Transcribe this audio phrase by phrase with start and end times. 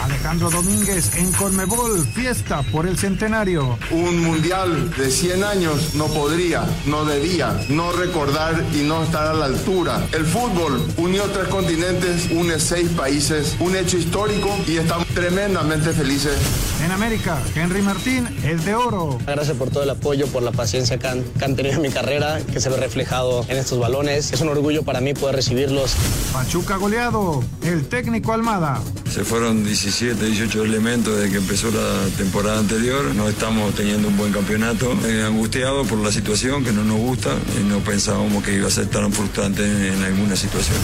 [0.00, 3.78] Alejandro Domínguez en Conmebol, fiesta por el centenario.
[3.90, 9.34] Un mundial de 100 años no podría, no debía, no recordar y no estar a
[9.34, 10.06] la altura.
[10.12, 16.38] El fútbol unió tres continentes, une seis países, un hecho histórico y estamos tremendamente felices.
[16.84, 19.18] En América, Henry Martín, el de oro.
[19.26, 21.90] Gracias por todo el apoyo, por la paciencia que han, que han tenido en mi
[21.90, 24.32] carrera, que se ve reflejado en estos balones.
[24.32, 25.96] Es un orgullo para mí poder recibirlos.
[26.32, 28.80] Pachuca goleado, el técnico Almada.
[29.10, 33.14] Se fueron 17, 18 elementos desde que empezó la temporada anterior.
[33.14, 34.92] No estamos teniendo un buen campeonato.
[35.06, 37.34] Eh, angustiado por la situación que no nos gusta.
[37.58, 40.76] Y no pensábamos que iba a ser tan frustrante en, en alguna situación.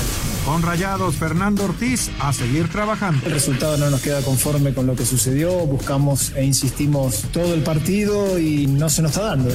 [0.46, 3.26] Con Rayados, Fernando Ortiz a seguir trabajando.
[3.26, 5.50] El resultado no nos queda conforme con lo que sucedió.
[5.66, 9.50] Buscamos e insistimos todo el partido y no se nos está dando.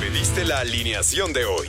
[0.00, 1.68] Pediste la alineación de hoy.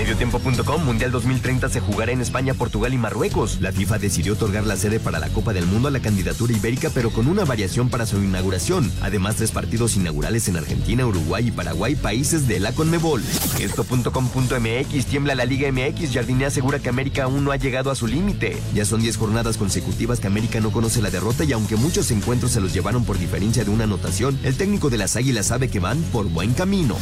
[0.00, 3.58] Mediotiempo.com Mundial 2030 se jugará en España, Portugal y Marruecos.
[3.60, 6.88] La FIFA decidió otorgar la sede para la Copa del Mundo a la candidatura ibérica,
[6.94, 8.90] pero con una variación para su inauguración.
[9.02, 13.22] Además, tres partidos inaugurales en Argentina, Uruguay y Paraguay, países de la Conmebol.
[13.60, 16.14] Esto.com.mx tiembla la Liga MX.
[16.14, 18.56] Jardine asegura que América aún no ha llegado a su límite.
[18.74, 22.52] Ya son 10 jornadas consecutivas que América no conoce la derrota y aunque muchos encuentros
[22.52, 25.78] se los llevaron por diferencia de una anotación, el técnico de las Águilas sabe que
[25.78, 26.96] van por buen camino.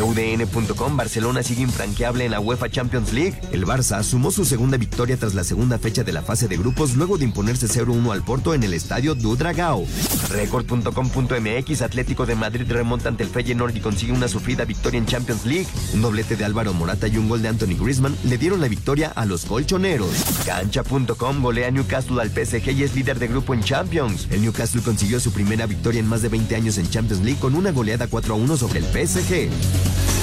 [0.00, 3.40] UDN.com Barcelona sigue infranqueable en la UEFA Champions League.
[3.52, 6.94] El Barça sumó su segunda victoria tras la segunda fecha de la fase de grupos
[6.94, 9.84] luego de imponerse 0-1 al Porto en el estadio Dudragao.
[10.30, 15.44] Record.com.mx Atlético de Madrid remonta ante el Feyenoord y consigue una sufrida victoria en Champions
[15.44, 15.66] League.
[15.92, 19.12] Un doblete de Álvaro Morata y un gol de Anthony Griezmann le dieron la victoria
[19.14, 20.10] a los colchoneros.
[20.44, 24.28] Cancha.com golea Newcastle al PSG y es líder de grupo en Champions.
[24.30, 27.54] El Newcastle consiguió su primera victoria en más de 20 años en Champions League con
[27.54, 30.13] una goleada 4-1 sobre el PSG.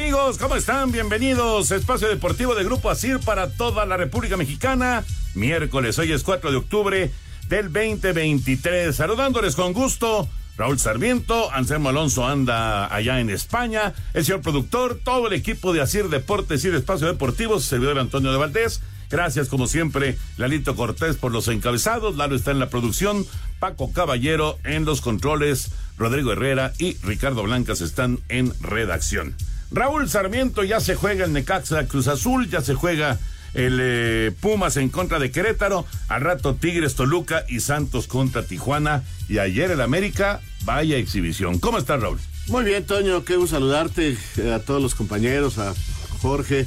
[0.00, 0.92] Amigos, ¿cómo están?
[0.92, 1.72] Bienvenidos.
[1.72, 5.04] Espacio Deportivo de Grupo Asir para toda la República Mexicana.
[5.34, 7.10] Miércoles, hoy es 4 de octubre
[7.48, 8.94] del 2023.
[8.94, 10.28] Saludándoles con gusto.
[10.56, 15.80] Raúl Sarmiento, Anselmo Alonso anda allá en España, el señor productor, todo el equipo de
[15.80, 18.80] Asir Deportes y de Espacio Deportivo, su servidor Antonio de Valdés.
[19.10, 22.16] Gracias, como siempre, Lalito Cortés por los encabezados.
[22.16, 23.26] Lalo está en la producción,
[23.58, 29.34] Paco Caballero en los controles, Rodrigo Herrera y Ricardo Blancas están en redacción.
[29.70, 33.18] Raúl Sarmiento ya se juega el Necaxa Cruz Azul, ya se juega
[33.54, 39.02] el eh, Pumas en contra de Querétaro, al rato Tigres Toluca y Santos contra Tijuana
[39.28, 41.58] y ayer el América, vaya exhibición.
[41.58, 42.18] ¿Cómo estás Raúl?
[42.48, 45.74] Muy bien Toño, qué gusto saludarte eh, a todos los compañeros, a
[46.20, 46.66] Jorge.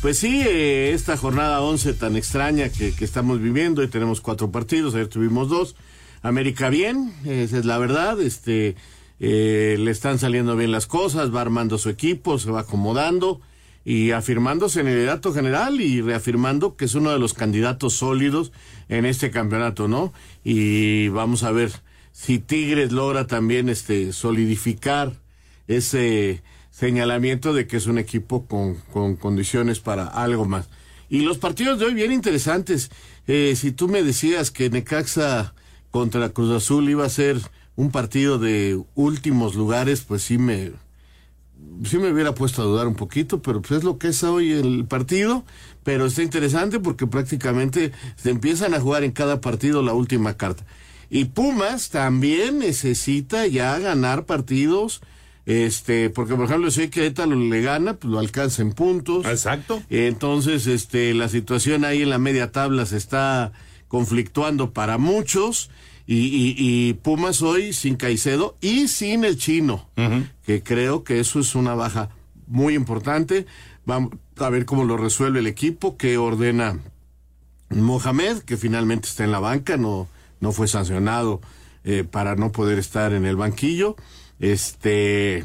[0.00, 4.94] Pues sí, eh, esta jornada 11 tan extraña que, estamos viviendo, y tenemos cuatro partidos,
[4.94, 5.74] ayer tuvimos dos.
[6.22, 8.76] América bien, esa es la verdad, este...
[9.18, 13.40] Eh, le están saliendo bien las cosas, va armando su equipo, se va acomodando
[13.84, 18.52] y afirmándose en el dato general y reafirmando que es uno de los candidatos sólidos
[18.88, 20.12] en este campeonato, ¿no?
[20.44, 21.72] Y vamos a ver
[22.12, 25.12] si Tigres logra también este solidificar
[25.68, 30.68] ese señalamiento de que es un equipo con, con condiciones para algo más.
[31.08, 32.90] Y los partidos de hoy bien interesantes.
[33.26, 35.54] Eh, si tú me decías que Necaxa
[35.90, 37.40] contra Cruz Azul iba a ser
[37.76, 40.72] un partido de últimos lugares, pues sí me,
[41.84, 44.52] sí me hubiera puesto a dudar un poquito, pero pues es lo que es hoy
[44.52, 45.44] el partido,
[45.84, 50.64] pero está interesante porque prácticamente se empiezan a jugar en cada partido la última carta.
[51.10, 55.00] Y Pumas también necesita ya ganar partidos
[55.46, 59.24] Este, porque por ejemplo, si Querétaro le gana, pues lo alcanza en puntos.
[59.26, 59.80] Exacto.
[59.90, 63.52] Entonces, este, la situación ahí en la media tabla se está
[63.86, 65.70] conflictuando para muchos.
[66.08, 69.88] Y, y, Pumas hoy sin Caicedo y sin el chino,
[70.44, 72.10] que creo que eso es una baja
[72.46, 73.46] muy importante.
[73.84, 76.78] Vamos a ver cómo lo resuelve el equipo, que ordena
[77.70, 80.08] Mohamed, que finalmente está en la banca, no,
[80.40, 81.40] no fue sancionado
[81.84, 83.96] eh, para no poder estar en el banquillo.
[84.38, 85.44] Este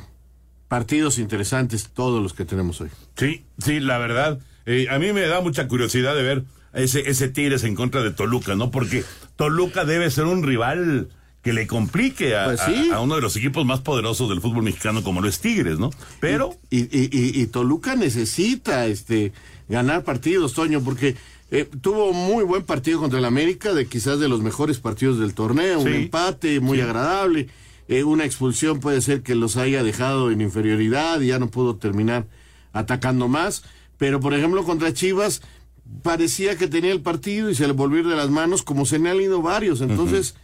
[0.68, 2.90] partidos interesantes todos los que tenemos hoy.
[3.18, 4.40] Sí, sí, la verdad.
[4.66, 6.44] Eh, a mí me da mucha curiosidad de ver
[6.74, 8.72] ese, ese Tigres en contra de Toluca, ¿no?
[8.72, 9.04] Porque
[9.42, 11.10] Toluca debe ser un rival
[11.42, 12.62] que le complique a, Pues
[13.02, 15.90] uno de los equipos más poderosos del fútbol mexicano como lo es Tigres, ¿no?
[16.20, 16.56] Pero...
[16.70, 19.34] Y, y, Toluca necesita este
[19.68, 21.16] ganar partidos, Toño, porque
[21.50, 25.34] eh, tuvo muy buen partido contra el América, de quizás de los mejores partidos del
[25.34, 27.48] torneo, un empate muy agradable.
[27.88, 31.78] Eh, una expulsión puede ser que los haya dejado en inferioridad y ya no pudo
[31.78, 32.28] terminar
[32.74, 33.64] atacando más.
[33.98, 35.42] Pero, por ejemplo, contra Chivas
[36.04, 39.10] parecía que tenía el partido y se le volvió de las manos, como se me
[39.10, 39.82] han ido varios.
[39.82, 40.36] Entonces,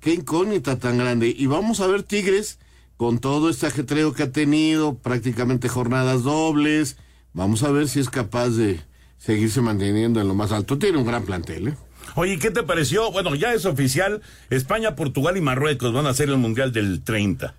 [0.00, 1.34] qué incógnita tan grande.
[1.36, 2.58] Y vamos a ver Tigres
[2.96, 6.96] con todo este ajetreo que ha tenido, prácticamente jornadas dobles.
[7.32, 8.80] Vamos a ver si es capaz de
[9.18, 10.78] seguirse manteniendo en lo más alto.
[10.78, 11.76] Tiene un gran plantel, ¿eh?
[12.16, 13.10] Oye, ¿qué te pareció?
[13.10, 17.54] Bueno, ya es oficial, España, Portugal y Marruecos van a hacer el Mundial del 30.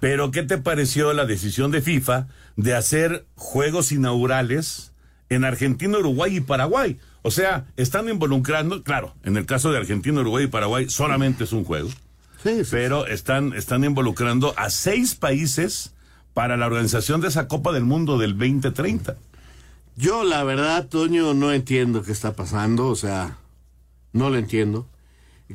[0.00, 4.91] Pero ¿qué te pareció la decisión de FIFA de hacer juegos inaugurales
[5.34, 6.98] en Argentina, Uruguay y Paraguay?
[7.22, 11.52] O sea, están involucrando, claro, en el caso de Argentina, Uruguay y Paraguay solamente es
[11.52, 11.88] un juego.
[12.42, 15.94] Sí, pero están, están involucrando a seis países
[16.34, 19.16] para la organización de esa Copa del Mundo del 2030.
[19.96, 23.36] Yo, la verdad, Toño, no entiendo qué está pasando, o sea,
[24.12, 24.88] no lo entiendo.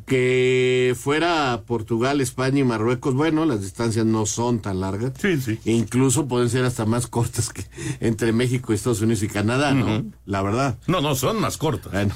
[0.05, 5.13] Que fuera Portugal, España y Marruecos, bueno, las distancias no son tan largas.
[5.19, 5.59] Sí, sí.
[5.65, 7.63] E incluso pueden ser hasta más cortas que
[7.99, 10.05] entre México, Estados Unidos y Canadá, ¿no?
[10.25, 10.77] La verdad.
[10.88, 11.91] No, no, son más cortas.
[11.91, 12.15] Bueno,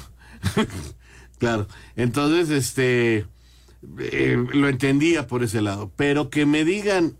[1.38, 1.66] claro.
[1.96, 3.26] Entonces, este,
[3.98, 5.90] eh, lo entendía por ese lado.
[5.96, 7.16] Pero que me digan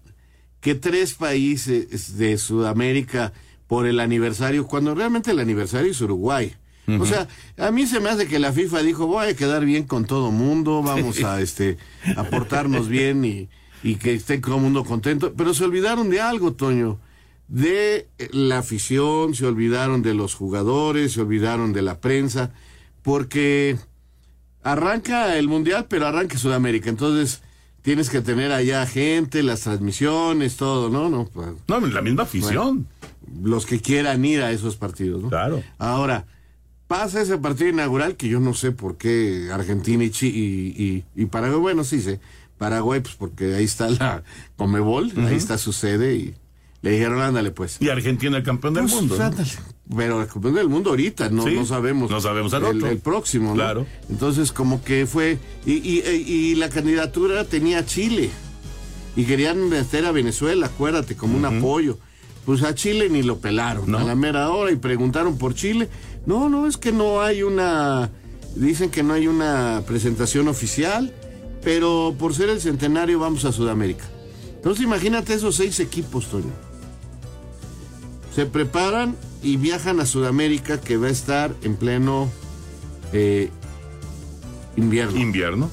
[0.61, 3.33] que tres países de Sudamérica
[3.67, 6.55] por el aniversario, cuando realmente el aniversario es Uruguay.
[6.89, 9.85] O sea, a mí se me hace que la FIFA dijo, voy a quedar bien
[9.85, 11.79] con todo mundo, vamos a este
[12.17, 13.49] a portarnos bien y,
[13.83, 16.99] y que esté todo el mundo contento, pero se olvidaron de algo, Toño,
[17.49, 22.53] de la afición, se olvidaron de los jugadores, se olvidaron de la prensa,
[23.03, 23.77] porque
[24.63, 27.43] arranca el Mundial, pero arranca Sudamérica, entonces
[27.83, 31.11] tienes que tener allá gente, las transmisiones, todo, ¿no?
[31.11, 32.87] No, pues, no la misma afición.
[33.43, 35.29] los que quieran ir a esos partidos, ¿no?
[35.29, 35.63] Claro.
[35.79, 36.27] Ahora,
[36.93, 41.59] pasa ese partido inaugural que yo no sé por qué Argentina y, y, y, Paraguay,
[41.59, 42.21] bueno, sí sé,
[42.59, 44.23] Paraguay, pues porque ahí está la
[44.57, 46.35] Comebol, ahí está su sede y
[46.83, 47.79] le dijeron, ándale pues.
[47.81, 49.17] Y Argentina el campeón del Pues, mundo.
[49.17, 49.25] ¿no?
[49.25, 49.51] ándale.
[49.97, 52.11] Pero el campeón del mundo ahorita, no, Sí, no sabemos.
[52.11, 52.89] no sabemos al el, otro.
[52.91, 53.55] el próximo, ¿no?
[53.55, 53.87] Claro.
[54.11, 55.39] Entonces, como que fue.
[55.65, 58.29] Y, y, y la candidatura tenía Chile.
[59.17, 61.99] Y querían meter a Venezuela, acuérdate, como un apoyo.
[62.45, 65.89] Pues a Chile ni lo pelaron a la mera hora y preguntaron por Chile.
[66.27, 68.11] No, no, es que no hay una.
[68.57, 71.15] Dicen que no hay una presentación oficial,
[71.63, 74.05] pero por ser el centenario vamos a Sudamérica.
[74.57, 76.73] Entonces, imagínate esos seis equipos, Toño
[78.35, 82.31] se preparan y viajan a Sudamérica que va a estar en pleno
[83.13, 83.51] eh,
[84.77, 85.19] invierno.
[85.19, 85.71] Invierno.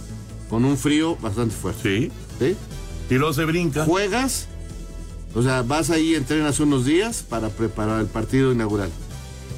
[0.50, 1.82] Con un frío bastante fuerte.
[1.84, 2.12] Sí.
[2.40, 2.58] ¿Sí?
[3.10, 3.86] Y luego se brinca.
[3.86, 4.48] Juegas,
[5.36, 8.90] o sea, vas ahí, entrenas unos días para preparar el partido inaugural.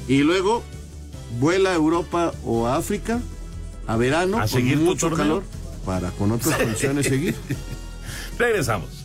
[0.08, 0.62] Y luego
[1.38, 3.20] vuela a Europa o a África
[3.86, 5.42] a verano A con seguir mucho calor
[5.84, 7.34] para con otras condiciones seguir.
[8.38, 9.04] Regresamos.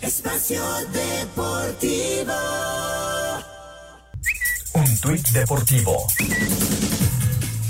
[0.00, 2.32] Espacio Deportivo.
[4.74, 6.06] Un tuit deportivo.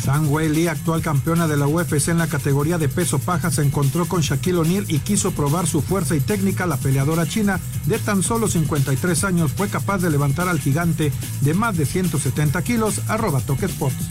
[0.02, 4.06] Zhang Weili, actual campeona de la UFC en la categoría de peso paja, se encontró
[4.06, 6.66] con Shaquille O'Neal y quiso probar su fuerza y técnica.
[6.66, 11.54] La peleadora china de tan solo 53 años fue capaz de levantar al gigante de
[11.54, 13.00] más de 170 kilos.
[13.08, 14.08] Arroba Toque Sports.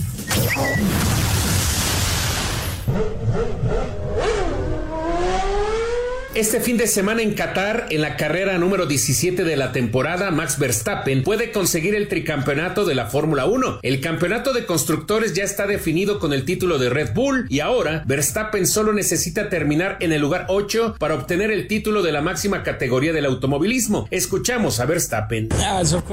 [6.33, 10.57] Este fin de semana en Qatar, en la carrera número 17 de la temporada, Max
[10.57, 13.79] Verstappen puede conseguir el tricampeonato de la Fórmula 1.
[13.81, 18.03] El campeonato de constructores ya está definido con el título de Red Bull y ahora
[18.05, 22.63] Verstappen solo necesita terminar en el lugar 8 para obtener el título de la máxima
[22.63, 24.07] categoría del automovilismo.
[24.09, 25.49] Escuchamos a Verstappen.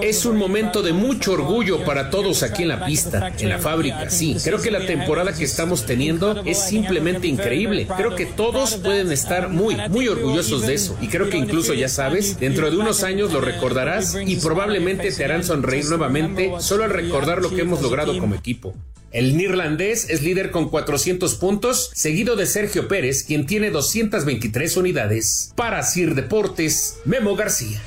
[0.02, 4.10] Es un momento de mucho orgullo para todos aquí en la pista, en la fábrica,
[4.10, 4.36] sí.
[4.42, 7.86] Creo que la temporada que estamos teniendo es simplemente increíble.
[7.96, 10.96] Creo que todos pueden estar muy, muy orgullosos de eso.
[11.00, 15.24] Y creo que incluso, ya sabes, dentro de unos años lo recordarás y probablemente te
[15.24, 18.74] harán sonreír nuevamente solo al recordar lo que hemos logrado como equipo.
[19.10, 25.52] El neerlandés es líder con 400 puntos, seguido de Sergio Pérez, quien tiene 223 unidades.
[25.56, 27.80] Para Sir Deportes, Memo García.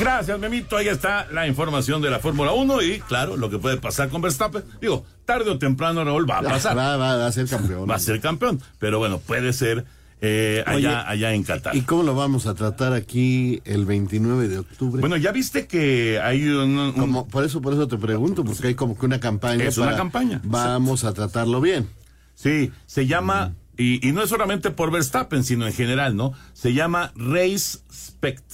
[0.00, 0.76] Gracias, Memito.
[0.76, 4.20] Ahí está la información de la Fórmula 1 y, claro, lo que puede pasar con
[4.22, 4.64] Verstappen.
[4.80, 6.76] Digo, tarde o temprano, Raúl, va a pasar.
[6.76, 7.88] Va, va a ser campeón.
[7.88, 8.60] Va a ser campeón.
[8.78, 9.84] Pero bueno, puede ser
[10.20, 11.76] eh, allá, allá en Qatar.
[11.76, 15.00] ¿Y cómo lo vamos a tratar aquí el 29 de octubre?
[15.00, 16.76] Bueno, ya viste que hay un...
[16.78, 19.64] un- Como, por eso, por eso te pregunto, porque hay como que una campaña.
[19.64, 20.40] Es una campaña.
[20.42, 21.88] Vamos a tratarlo bien.
[22.34, 26.32] Sí, se llama, y, y no es solamente por Verstappen, sino en general, ¿no?
[26.54, 28.44] Se llama Race Spect,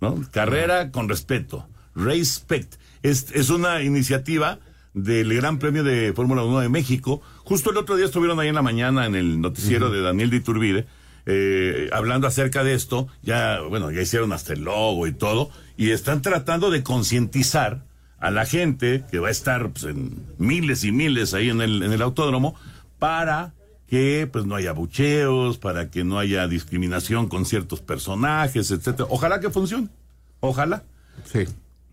[0.00, 0.22] ¿no?
[0.30, 1.66] Carrera con respeto.
[1.94, 2.74] Race Spect.
[3.02, 4.58] Es, es una iniciativa
[4.94, 7.22] del Gran Premio de Fórmula 1 de México.
[7.44, 10.86] Justo el otro día estuvieron ahí en la mañana en el noticiero de Daniel Diturbide,
[11.26, 13.08] eh, hablando acerca de esto.
[13.22, 17.84] Ya, bueno, ya hicieron hasta el logo y todo, y están tratando de concientizar
[18.18, 21.82] a la gente que va a estar pues, en miles y miles ahí en el,
[21.82, 22.54] en el autódromo
[22.98, 23.54] para
[23.90, 29.08] que pues no haya bucheos, para que no haya discriminación con ciertos personajes, etcétera.
[29.10, 29.88] Ojalá que funcione.
[30.38, 30.84] Ojalá.
[31.30, 31.40] Sí,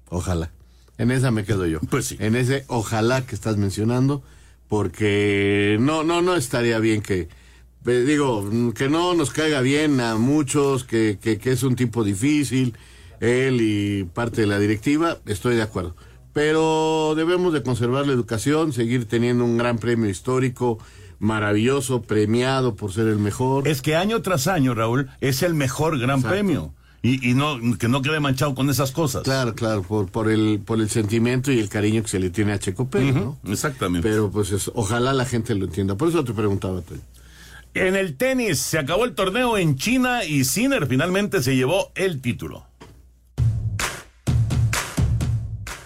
[0.10, 0.52] ojalá.
[1.00, 1.80] En esa me quedo yo.
[1.90, 2.18] Pues sí.
[2.20, 4.22] En ese ojalá que estás mencionando,
[4.68, 7.30] porque no, no, no estaría bien que,
[7.88, 12.04] eh, digo, que no nos caiga bien a muchos, que, que, que es un tipo
[12.04, 12.76] difícil,
[13.22, 15.96] él y parte de la directiva, estoy de acuerdo.
[16.32, 20.78] Pero debemos de conservar la educación, seguir teniendo un gran premio histórico,
[21.20, 23.68] maravilloso, premiado por ser el mejor.
[23.68, 26.30] Es que año tras año, Raúl, es el mejor gran Exacto.
[26.36, 26.74] premio.
[27.04, 29.22] Y, y no, que no quede manchado con esas cosas.
[29.24, 32.54] Claro, claro, por, por, el, por el sentimiento y el cariño que se le tiene
[32.54, 33.38] a Checo Pérez, ¿no?
[33.48, 34.08] Exactamente.
[34.10, 35.96] Pero pues es- ojalá la gente lo entienda.
[35.96, 36.82] Por eso te preguntaba.
[36.82, 37.00] Toño.
[37.76, 42.20] En el tenis se acabó el torneo en China y Sinner finalmente se llevó el
[42.22, 42.66] título.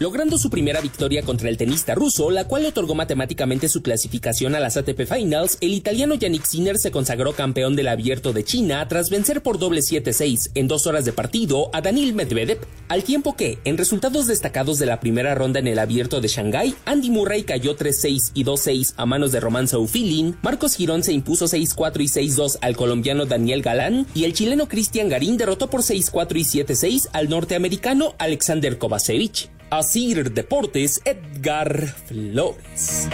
[0.01, 4.55] Logrando su primera victoria contra el tenista ruso, la cual le otorgó matemáticamente su clasificación
[4.55, 8.87] a las ATP Finals, el italiano Yannick Sinner se consagró campeón del Abierto de China
[8.87, 13.35] tras vencer por doble 7-6 en dos horas de partido a Daniil Medvedev, al tiempo
[13.35, 17.43] que, en resultados destacados de la primera ronda en el Abierto de Shanghái, Andy Murray
[17.43, 22.31] cayó 3-6 y 2-6 a manos de Roman Saufilin, Marcos Girón se impuso 6-4 y
[22.31, 27.09] 6-2 al colombiano Daniel Galán y el chileno Cristian Garín derrotó por 6-4 y 7-6
[27.13, 29.60] al norteamericano Alexander Kovacevic.
[29.71, 33.07] Asir Deportes, Edgar Flores.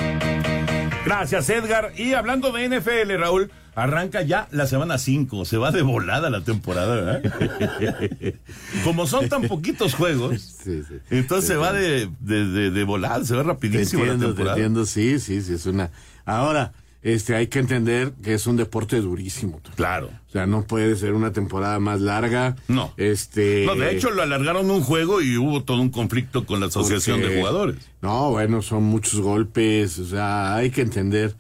[1.06, 1.92] Gracias, Edgar.
[1.96, 5.46] Y hablando de NFL, Raúl, arranca ya la semana 5.
[5.46, 8.02] Se va de volada la temporada, ¿verdad?
[8.84, 10.96] Como son tan poquitos juegos, Sí, sí.
[11.12, 14.38] entonces se va de, de, de- de volada, se va Te rapidísimo la entiendo, te
[14.38, 14.58] temporada.
[14.58, 15.92] entiendo, sí, sí, sí, es una...
[16.26, 16.74] Ahora,
[17.14, 19.62] este, hay que entender que es un deporte durísimo.
[19.78, 20.10] Claro.
[20.28, 22.58] O sea, no puede ser una temporada más larga.
[22.68, 22.94] No.
[22.98, 23.66] Este...
[23.66, 27.22] No, de hecho lo alargaron un juego y hubo todo un conflicto con la asociación
[27.22, 27.78] Porque- de jugadores.
[28.02, 31.36] No, bueno, son muchos golpes, o sea, hay que entender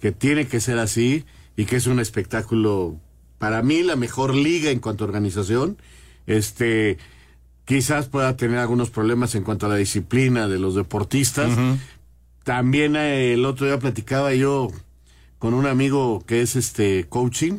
[0.00, 1.24] que tiene que ser así
[1.56, 2.94] y que es un espectáculo,
[3.38, 5.78] para mí, la mejor liga en cuanto a organización.
[6.28, 6.96] Este,
[7.64, 11.50] quizás pueda tener algunos problemas en cuanto a la disciplina de los deportistas.
[12.44, 14.70] También eh, el otro día platicaba yo
[15.38, 17.58] con un amigo que es este coaching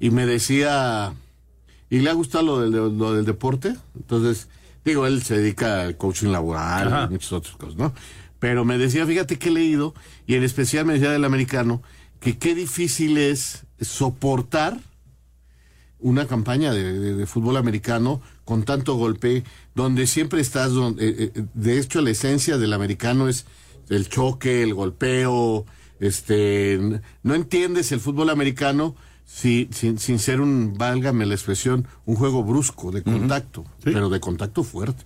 [0.00, 1.14] y me decía,
[1.90, 3.74] ¿y le ha gustado lo del, lo del deporte?
[3.96, 4.48] Entonces,
[4.84, 7.06] digo, él se dedica al coaching laboral Ajá.
[7.08, 7.94] y muchas otras cosas, ¿no?
[8.38, 9.94] Pero me decía, fíjate que he leído,
[10.26, 11.82] y en especial me decía del americano,
[12.20, 14.78] que qué difícil es soportar
[15.98, 19.44] una campaña de, de- de fútbol americano con tanto golpe,
[19.74, 23.46] donde siempre estás, donde, eh, eh, de hecho la esencia del americano es
[23.88, 25.64] el choque, el golpeo,
[26.06, 26.78] este,
[27.22, 28.94] no entiendes el fútbol americano
[29.24, 34.20] si, sin, sin ser un, válgame la expresión, un juego brusco, de contacto, pero de
[34.20, 35.04] contacto fuerte.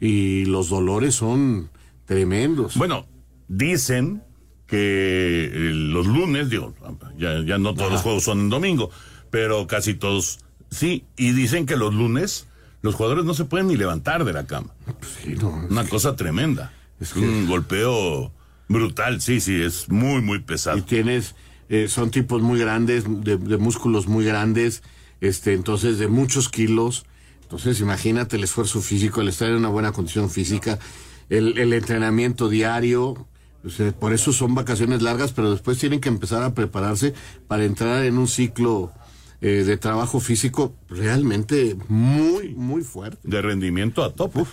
[0.00, 1.70] Y los dolores son
[2.04, 2.76] tremendos.
[2.76, 3.06] Bueno,
[3.48, 4.22] dicen
[4.66, 6.74] que eh, los lunes, digo,
[7.18, 8.90] ya, ya no todos los juegos son en domingo,
[9.30, 10.40] pero casi todos
[10.70, 12.46] sí, y dicen que los lunes
[12.82, 14.72] los jugadores no se pueden ni levantar de la cama.
[15.22, 16.72] Sí, no, Una cosa tremenda.
[16.98, 18.32] Es Es que- un golpeo
[18.70, 20.78] brutal, sí, sí, es muy, muy pesado.
[20.78, 21.34] y tienes
[21.68, 24.82] eh, son tipos muy grandes de, de músculos muy grandes
[25.20, 27.04] este entonces de muchos kilos
[27.42, 30.78] entonces imagínate el esfuerzo físico el estar en una buena condición física
[31.28, 33.26] el, el entrenamiento diario
[33.62, 37.12] o sea, por eso son vacaciones largas pero después tienen que empezar a prepararse
[37.48, 38.92] para entrar en un ciclo
[39.40, 44.44] eh, de trabajo físico realmente muy muy fuerte de rendimiento a tope.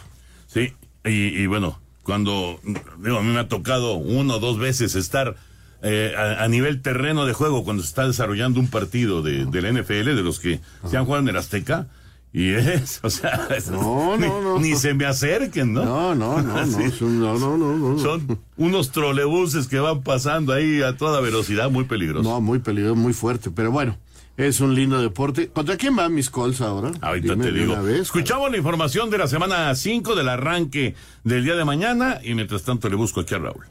[0.48, 0.74] Sí,
[1.06, 2.60] y, y bueno, cuando,
[3.04, 5.36] digo, a mí me ha tocado uno o dos veces estar
[5.84, 9.80] eh, a, a nivel terreno de juego cuando se está desarrollando un partido de, del
[9.80, 11.88] NFL, de los que se han jugado en el Azteca.
[12.34, 14.60] Y es, o sea, es- No, ni, no, no.
[14.60, 15.84] ni se me acerquen, ¿no?
[15.86, 16.84] No, no, no, no, Sí.
[16.84, 18.00] es un- no, no, no.
[18.00, 22.26] Son unos trolebuses que van pasando ahí a toda velocidad, muy peligrosos.
[22.26, 23.98] No, muy peligroso, muy fuerte, pero bueno,
[24.38, 25.50] es un lindo deporte.
[25.50, 26.92] ¿Contra quién van mis calls ahora?
[27.02, 27.82] Ahorita Dime te digo.
[27.82, 28.02] vez.
[28.02, 32.64] Escuchamos la información de la semana 5 del arranque del día de mañana y mientras
[32.64, 33.66] tanto le busco aquí a Raúl.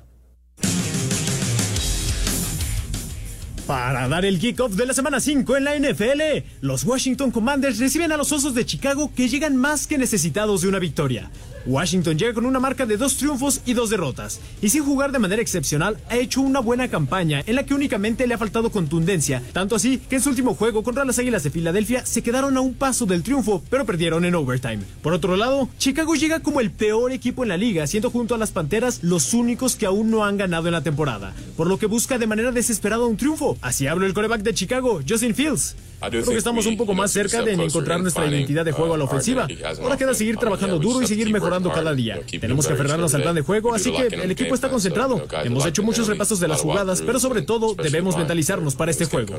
[3.66, 8.12] Para dar el kickoff de la semana 5 en la NFL, los Washington Commanders reciben
[8.12, 11.32] a los Osos de Chicago que llegan más que necesitados de una victoria.
[11.66, 15.18] Washington llega con una marca de dos triunfos y dos derrotas, y sin jugar de
[15.18, 19.42] manera excepcional ha hecho una buena campaña en la que únicamente le ha faltado contundencia,
[19.52, 22.60] tanto así que en su último juego contra las Águilas de Filadelfia se quedaron a
[22.60, 24.84] un paso del triunfo, pero perdieron en overtime.
[25.02, 28.38] Por otro lado, Chicago llega como el peor equipo en la liga, siendo junto a
[28.38, 31.86] las Panteras los únicos que aún no han ganado en la temporada, por lo que
[31.86, 33.55] busca de manera desesperada un triunfo.
[33.60, 35.76] Así habla el coreback de Chicago, Justin Fields.
[35.98, 39.04] Creo que estamos un poco más cerca de encontrar nuestra identidad de juego a la
[39.04, 39.48] ofensiva.
[39.80, 42.20] Ahora queda seguir trabajando duro y seguir mejorando cada día.
[42.40, 45.26] Tenemos que aferrarnos al plan de juego, así que el equipo está concentrado.
[45.44, 49.38] Hemos hecho muchos repasos de las jugadas, pero sobre todo debemos mentalizarnos para este juego.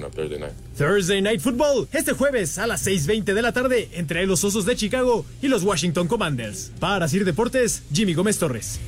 [0.77, 4.75] Thursday Night Football, este jueves a las 6.20 de la tarde, entre los Osos de
[4.75, 6.71] Chicago y los Washington Commanders.
[6.79, 8.79] Para Sir Deportes, Jimmy Gómez Torres.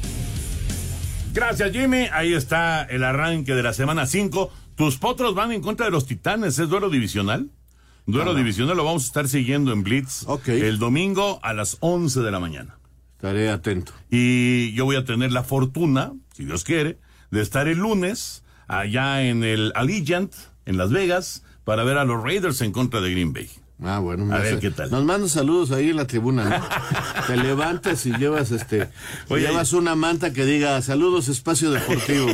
[1.34, 2.08] Gracias, Jimmy.
[2.12, 4.52] Ahí está el arranque de la semana 5.
[4.80, 6.58] Tus potros van en contra de los titanes.
[6.58, 7.50] ¿Es duelo divisional?
[8.06, 12.32] Duelo divisional lo vamos a estar siguiendo en Blitz el domingo a las 11 de
[12.32, 12.80] la mañana.
[13.18, 13.92] Estaré atento.
[14.10, 16.98] Y yo voy a tener la fortuna, si Dios quiere,
[17.30, 20.34] de estar el lunes allá en el Allegiant,
[20.66, 23.50] en Las Vegas, para ver a los Raiders en contra de Green Bay.
[23.82, 24.26] Ah, bueno.
[24.34, 24.92] A ver hace- qué tal.
[24.92, 27.26] Nos mandan saludos ahí en la tribuna, ¿no?
[27.28, 28.90] Te levantas y llevas este,
[29.30, 32.28] Oye, llevas una manta que diga saludos espacio deportivo.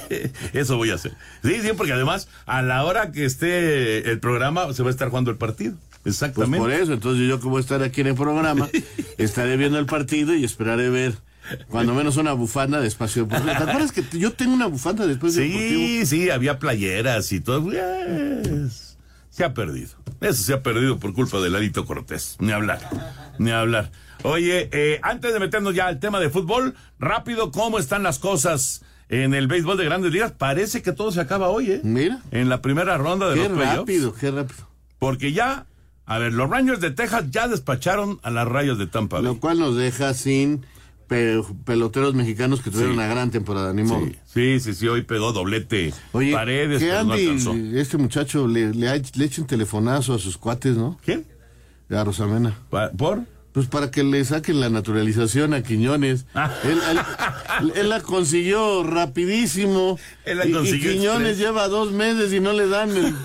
[0.52, 1.12] Eso voy a hacer.
[1.44, 5.08] Sí, sí, porque además, a la hora que esté el programa, se va a estar
[5.10, 5.74] jugando el partido.
[6.02, 6.58] Pues Exactamente.
[6.58, 8.68] por eso, entonces yo que voy a estar aquí en el programa,
[9.18, 11.14] estaré viendo el partido y esperaré ver
[11.68, 13.50] cuando menos una bufanda de espacio deportivo.
[13.52, 15.68] ¿Te acuerdas que yo tengo una bufanda de espacio deportivo?
[15.80, 17.70] Sí, sí, había playeras y todo.
[17.72, 18.85] Yes.
[19.36, 19.90] Se ha perdido.
[20.22, 22.36] Eso se ha perdido por culpa de Ladito Cortés.
[22.40, 22.80] Ni hablar.
[23.38, 23.92] Ni hablar.
[24.22, 28.82] Oye, eh, antes de meternos ya al tema de fútbol, rápido, ¿cómo están las cosas
[29.10, 30.32] en el béisbol de grandes ligas?
[30.32, 31.80] Parece que todo se acaba hoy, ¿eh?
[31.84, 32.22] Mira.
[32.30, 33.76] En la primera ronda de Qué los playoffs.
[33.80, 34.66] rápido, qué rápido.
[34.98, 35.66] Porque ya,
[36.06, 39.24] a ver, los Rangers de Texas ya despacharon a las rayas de Tampa Bay.
[39.26, 40.64] Lo cual nos deja sin
[41.06, 42.98] pe- peloteros mexicanos que tuvieron Sí.
[42.98, 44.06] una gran temporada, ni modo.
[44.32, 48.88] Sí, sí, sí, hoy pegó doblete Oye, paredes, que no Andy, este muchacho le, le,
[48.88, 50.98] ha- le echa un telefonazo a sus cuates, ¿no?
[51.04, 51.26] ¿Quién?
[51.90, 52.56] A Rosamena.
[52.96, 53.22] ¿Por?
[53.52, 56.26] Pues para que le saquen la naturalización a Quiñones.
[56.34, 56.52] Ah.
[56.64, 56.78] Él,
[57.62, 59.98] él- él la consiguió rapidísimo.
[60.26, 61.38] Él la Y- y, consiguió Quiñones express.
[61.38, 63.14] lleva dos meses y no le dan el...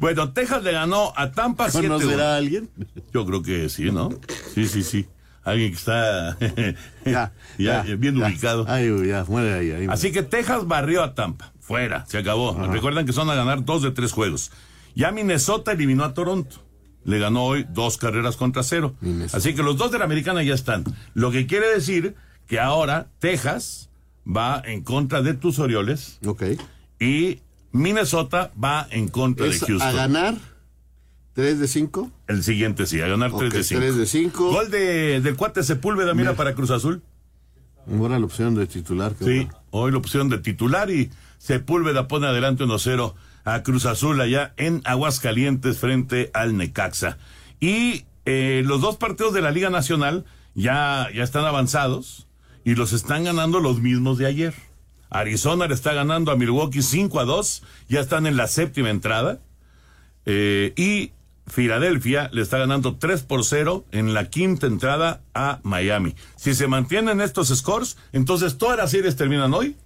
[0.00, 2.68] Bueno, Texas le ganó a Tampa 7 ¿Conocerá a alguien?
[3.12, 4.10] Yo creo que sí, ¿no?
[4.54, 5.06] Sí, sí, sí.
[5.44, 6.36] Alguien que está
[7.04, 8.26] ya, ya, bien ya.
[8.26, 8.64] ubicado.
[8.68, 8.88] Ay,
[9.28, 9.70] muere ahí.
[9.70, 9.86] ahí.
[9.90, 11.52] Así que Texas barrió a Tampa.
[11.60, 12.54] Fuera, se acabó.
[12.66, 14.50] Recuerdan que son a ganar dos de tres juegos.
[14.94, 16.56] Ya Minnesota eliminó a Toronto.
[17.04, 18.94] Le ganó hoy dos carreras contra cero.
[19.32, 20.84] Así que los dos de la americana ya están.
[21.14, 22.14] Lo que quiere decir
[22.46, 23.90] que ahora Texas
[24.26, 26.18] va en contra de tus Orioles.
[26.24, 26.42] Ok.
[27.00, 27.40] Y
[27.72, 29.88] Minnesota va en contra Es de Houston.
[29.88, 30.34] a ganar
[31.34, 32.10] 3 de 5.
[32.28, 33.80] El siguiente sí, a ganar 3 de 5.
[33.80, 34.52] tres de cinco.
[34.52, 37.02] Gol de, del cuate Sepúlveda, mira, para Cruz Azul.
[37.86, 39.14] Buena la opción de titular.
[39.18, 44.20] qué Sí, hoy lo pusieron de titular y Sepúlveda pone adelante 1-0 a Cruz Azul
[44.20, 47.18] allá en Aguascalientes frente al Necaxa.
[47.60, 52.26] Y eh, los dos partidos de la Liga Nacional ya, ya están avanzados
[52.64, 54.54] y los están ganando los mismos de ayer.
[55.10, 59.40] Arizona le está ganando a Milwaukee 5 a 2, ya están en la séptima entrada.
[60.26, 61.12] Eh, y
[61.46, 66.14] Filadelfia le está ganando 3 por 0 en la quinta entrada a Miami.
[66.36, 69.76] Si se mantienen estos scores, entonces todas las series terminan hoy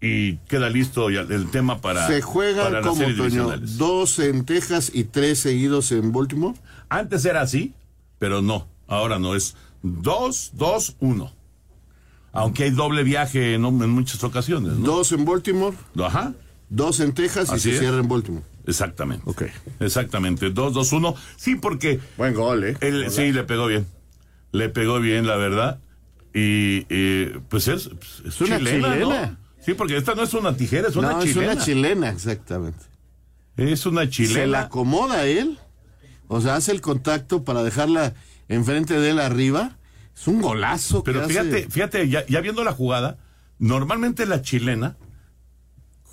[0.00, 4.90] y queda listo ya el tema para, Se juegan para como, Toño, dos en Texas
[4.92, 6.58] y tres seguidos en Baltimore.
[6.88, 7.74] Antes era así,
[8.18, 11.32] pero no, ahora no, es 2, 2, 1.
[12.32, 14.86] Aunque hay doble viaje en, en muchas ocasiones, ¿no?
[14.86, 16.34] Dos en Baltimore, Ajá.
[16.68, 17.78] dos en Texas Así y se es.
[17.80, 18.44] cierra en Baltimore.
[18.66, 19.22] Exactamente.
[19.26, 19.44] Ok.
[19.80, 20.50] Exactamente.
[20.50, 21.14] 2, 2, 1.
[21.36, 22.00] Sí, porque.
[22.16, 22.76] Buen gol, ¿eh?
[22.80, 23.86] él- sí, le pegó bien.
[24.52, 25.80] Le pegó bien, la verdad.
[26.34, 27.88] Y, y, pues es,
[28.26, 29.26] es, una chilena, chilena.
[29.26, 29.36] ¿no?
[29.60, 31.52] Sí, porque esta no es una tijera, es una no, chilena.
[31.52, 32.84] es una chilena, exactamente.
[33.56, 34.34] Es una chilena.
[34.40, 35.58] Se la acomoda él.
[36.28, 38.14] O sea, hace el contacto para dejarla
[38.48, 39.78] enfrente de él arriba.
[40.14, 41.02] Es un golazo.
[41.02, 41.30] que Pero hace.
[41.32, 43.18] fíjate, fíjate, ya, ya viendo la jugada,
[43.58, 44.96] Normalmente la chilena,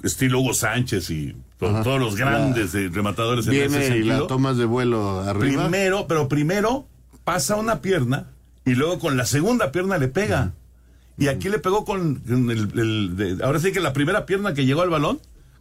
[0.03, 4.05] estilo Hugo Sánchez y todos los grandes rematadores en ese sentido.
[4.05, 5.63] y la tomas de vuelo arriba.
[5.63, 6.85] Primero, pero primero
[7.23, 8.27] pasa una pierna
[8.65, 10.53] y luego con la segunda pierna le pega.
[11.17, 14.89] Y aquí le pegó con el, ahora sí que la primera pierna que llegó al
[14.89, 15.19] balón,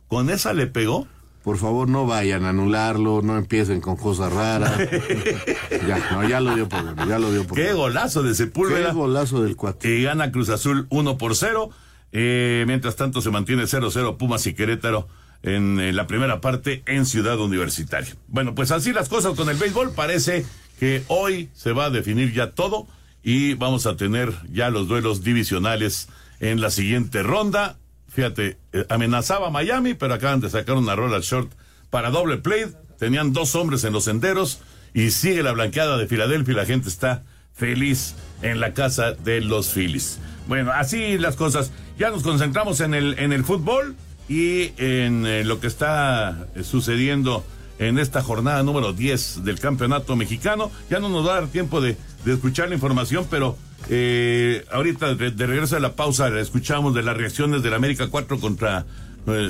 [0.09, 1.07] con esa le pegó.
[1.43, 4.73] Por favor, no vayan a anularlo, no empiecen con cosas raras.
[5.87, 8.91] ya, no, ya lo dio por ya lo dio por Qué golazo de Sepúlveda.
[8.91, 9.91] Qué golazo del cuatro.
[9.91, 11.71] Y gana Cruz Azul 1 por 0.
[12.13, 15.09] Eh, mientras tanto se mantiene 0-0 Pumas y Querétaro
[15.43, 18.15] en la primera parte en Ciudad Universitaria.
[18.29, 19.93] Bueno, pues así las cosas con el béisbol.
[19.93, 20.47] Parece
[20.79, 22.87] que hoy se va a definir ya todo
[23.23, 26.09] y vamos a tener ya los duelos divisionales
[26.41, 27.79] en la siguiente ronda.
[28.09, 31.53] Fíjate, eh, amenazaba Miami, pero acaban de sacar una rola short
[31.91, 32.67] para doble play.
[32.99, 34.61] Tenían dos hombres en los senderos
[34.95, 37.23] y sigue la blanqueada de Filadelfia y la gente está
[37.55, 40.19] feliz en la casa de los Phillies.
[40.49, 41.71] Bueno, así las cosas.
[42.03, 43.95] Ya nos concentramos en el, en el fútbol
[44.29, 47.45] y en eh, lo que está eh, sucediendo
[47.79, 50.73] en esta jornada número 10 del campeonato mexicano.
[50.91, 53.57] Ya no nos va a dar tiempo de, escuchar la información, pero
[53.89, 58.85] eh, ahorita de, regreso a la pausa escuchamos de las reacciones del América 4 contra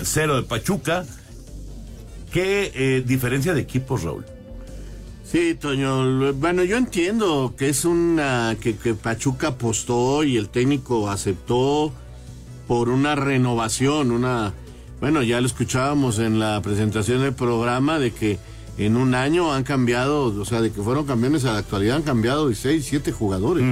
[0.03, 1.07] 0 de Pachuca.
[2.31, 4.27] ¿Qué diferencia de equipos, Raúl?
[5.25, 6.35] Sí, Toño.
[6.35, 11.95] Bueno, yo entiendo que es una que, que Pachuca apostó y el técnico aceptó
[12.73, 14.55] por una renovación, una
[14.99, 18.39] bueno, ya lo escuchábamos en la presentación del programa de que
[18.79, 22.03] en un año han cambiado, o sea, de que fueron campeones a la actualidad han
[22.03, 23.63] cambiado de 6, 7 jugadores.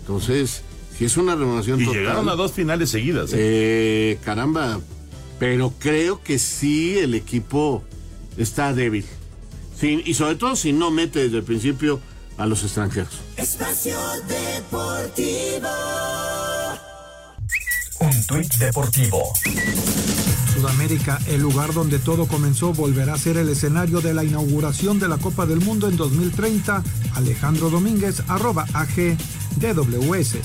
[0.00, 0.60] Entonces,
[0.98, 3.32] si es una renovación y llegaron a dos finales seguidas.
[3.32, 3.36] ¿eh?
[3.38, 4.18] ¿eh?
[4.22, 4.80] caramba,
[5.38, 7.84] pero creo que sí el equipo
[8.36, 9.06] está débil.
[9.80, 12.00] y sobre todo si no mete desde el principio
[12.36, 13.14] a los extranjeros.
[13.38, 13.96] Espacio
[14.28, 16.35] Deportivo.
[18.26, 19.32] Tuit deportivo.
[20.52, 25.06] Sudamérica, el lugar donde todo comenzó, volverá a ser el escenario de la inauguración de
[25.06, 26.82] la Copa del Mundo en 2030.
[27.14, 29.16] Alejandro Domínguez, arroba AG
[29.60, 30.36] DWS.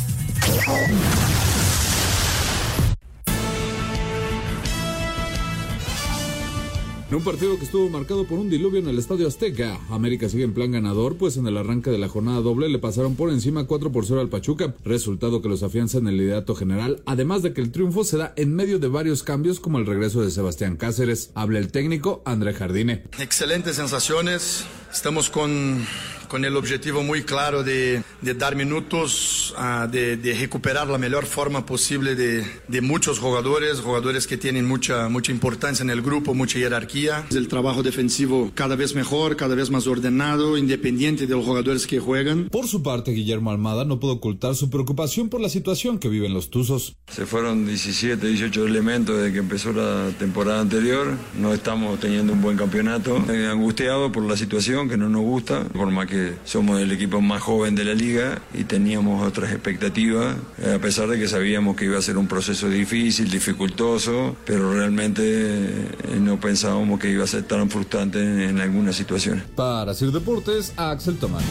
[7.11, 10.45] En un partido que estuvo marcado por un diluvio en el Estadio Azteca, América sigue
[10.45, 13.67] en plan ganador, pues en el arranque de la jornada doble le pasaron por encima
[13.67, 17.51] 4 por 0 al Pachuca, resultado que los afianza en el liderato general, además de
[17.51, 20.77] que el triunfo se da en medio de varios cambios como el regreso de Sebastián
[20.77, 21.31] Cáceres.
[21.35, 23.03] Habla el técnico André Jardine.
[23.19, 25.85] Excelentes sensaciones, estamos con
[26.31, 31.25] con el objetivo muy claro de, de dar minutos, uh, de, de, recuperar la mejor
[31.25, 36.33] forma posible de, de, muchos jugadores, jugadores que tienen mucha, mucha importancia en el grupo,
[36.33, 37.25] mucha jerarquía.
[37.31, 41.99] El trabajo defensivo cada vez mejor, cada vez más ordenado, independiente de los jugadores que
[41.99, 42.47] juegan.
[42.49, 46.33] Por su parte, Guillermo Almada no pudo ocultar su preocupación por la situación que viven
[46.33, 46.95] los Tuzos.
[47.11, 51.13] Se fueron 17, 18 elementos desde que empezó la temporada anterior.
[51.37, 53.17] No estamos teniendo un buen campeonato.
[53.51, 57.41] Angustiado por la situación que no nos gusta, por más que somos el equipo más
[57.41, 61.85] joven de la liga y teníamos otras expectativas, eh, a pesar de que sabíamos que
[61.85, 67.27] iba a ser un proceso difícil, dificultoso, pero realmente eh, no pensábamos que iba a
[67.27, 69.43] ser tan frustrante en, algunas situaciones.
[69.55, 71.43] Para Sir Deportes, Axel Tomás.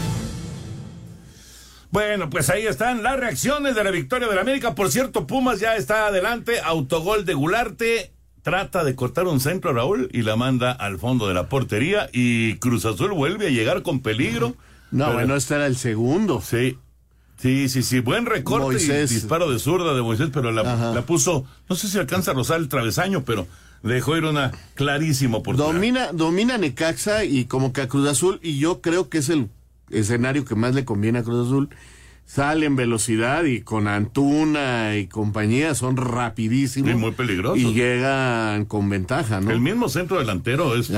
[1.90, 4.76] Bueno, pues ahí están las reacciones de la victoria de la América.
[4.76, 10.08] Por cierto, Pumas ya está adelante, autogol de Gularte trata de cortar un centro Raúl
[10.12, 14.00] y la manda al fondo de la portería y Cruz Azul vuelve a llegar con
[14.00, 14.54] peligro.
[14.90, 16.40] No, bueno, este era el segundo.
[16.40, 16.78] Sí.
[17.40, 21.76] Sí, sí, sí, buen recorte y disparo de zurda de Moisés, pero la, puso, no
[21.76, 23.46] sé si alcanza a rozar el travesaño, pero
[23.82, 28.58] dejó ir una clarísimo por Domina, domina Necaxa y como que a Cruz Azul, y
[28.58, 29.48] yo creo que es el
[29.88, 31.70] escenario que más le conviene a Cruz Azul,
[32.26, 36.90] sale en velocidad y con Antuna y compañía son rapidísimos.
[36.90, 37.58] Y muy peligrosos.
[37.58, 39.50] Y llegan con ventaja, ¿no?
[39.50, 40.90] El mismo centro delantero es,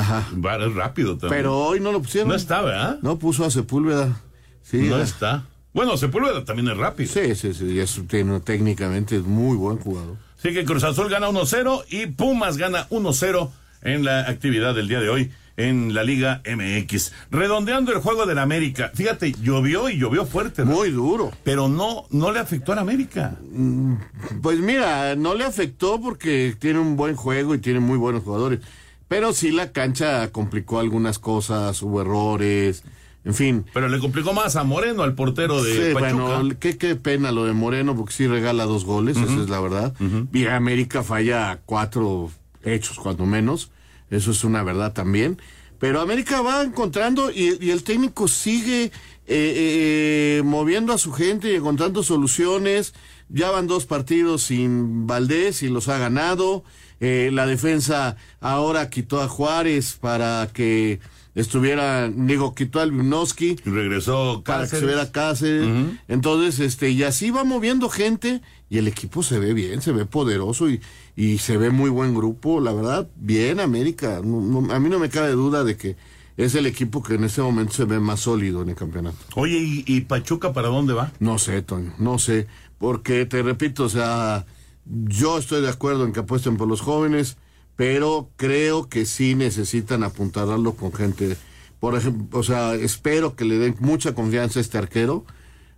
[0.75, 1.31] rápido también.
[1.31, 2.29] Pero hoy no lo pusieron.
[2.29, 2.99] No está, ¿verdad?
[3.03, 4.21] No puso a Sepúlveda.
[4.63, 5.45] Sí, no está.
[5.73, 7.11] Bueno, Sepúlveda también es rápido.
[7.11, 7.81] Sí, sí, sí.
[7.81, 8.01] Es,
[8.45, 10.17] técnicamente es muy buen jugador.
[10.37, 13.51] Sí que Cruz Azul gana 1-0 y Pumas gana 1-0
[13.83, 17.13] en la actividad del día de hoy en la Liga MX.
[17.31, 18.91] Redondeando el juego del América.
[18.95, 20.65] Fíjate, llovió y llovió fuerte.
[20.65, 21.31] Muy duro.
[21.45, 23.37] Pero no, no le afectó al América.
[23.51, 23.95] Mm,
[24.43, 28.61] pues mira, no le afectó porque tiene un buen juego y tiene muy buenos jugadores.
[29.09, 32.83] Pero sí la cancha complicó algunas cosas, hubo errores.
[33.25, 33.67] En fin.
[33.73, 37.45] Pero le complicó más a Moreno, al portero de sí, Bueno, qué, qué pena lo
[37.45, 39.95] de Moreno, porque sí regala dos goles, esa es la verdad.
[40.33, 42.31] Y América falla cuatro
[42.65, 43.71] hechos, cuando menos.
[44.13, 45.41] Eso es una verdad también.
[45.79, 48.91] Pero América va encontrando y, el técnico sigue eh,
[49.27, 52.95] eh, moviendo a su gente y encontrando soluciones.
[53.31, 56.63] Ya van dos partidos sin Valdés y los ha ganado.
[57.01, 61.01] Eh, la defensa ahora quitó a Juárez para que
[61.35, 63.57] estuviera, digo, quitó al Vinoski.
[63.65, 64.73] Regresó Para que Cáceres.
[64.73, 65.69] estuviera Cáceres.
[66.09, 70.05] Entonces, este, y así va moviendo gente y el equipo se ve bien, se ve
[70.07, 70.81] poderoso y,
[71.17, 72.61] y se ve muy buen grupo.
[72.61, 74.21] La verdad, bien América.
[74.25, 75.97] No- no- a mí no me cabe duda de que
[76.37, 79.19] es el equipo que en este momento se ve más sólido en el campeonato.
[79.35, 81.13] Oye, ¿y, y Pachuca para dónde va?
[81.21, 82.47] No sé, Toño, no sé.
[82.79, 84.45] Porque te repito, o sea,
[84.85, 87.37] yo estoy de acuerdo en que apuesten por los jóvenes,
[87.77, 91.37] pero creo que sí necesitan apuntalarlo con gente.
[91.81, 95.25] Por ejemplo, o sea, espero que le den mucha confianza a este arquero.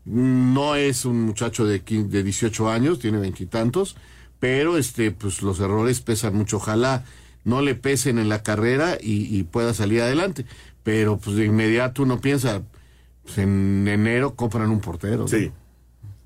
[0.04, 3.96] No es un muchacho de, quin- de 18 años, tiene veintitantos,
[4.38, 6.58] pero este, pues los errores pesan mucho.
[6.58, 7.04] Ojalá
[7.44, 10.44] no le pesen en la carrera y, pueda salir adelante.
[10.82, 12.62] Pero pues de inmediato uno piensa,
[13.22, 15.26] pues, en enero compran un portero.
[15.28, 15.50] Sí.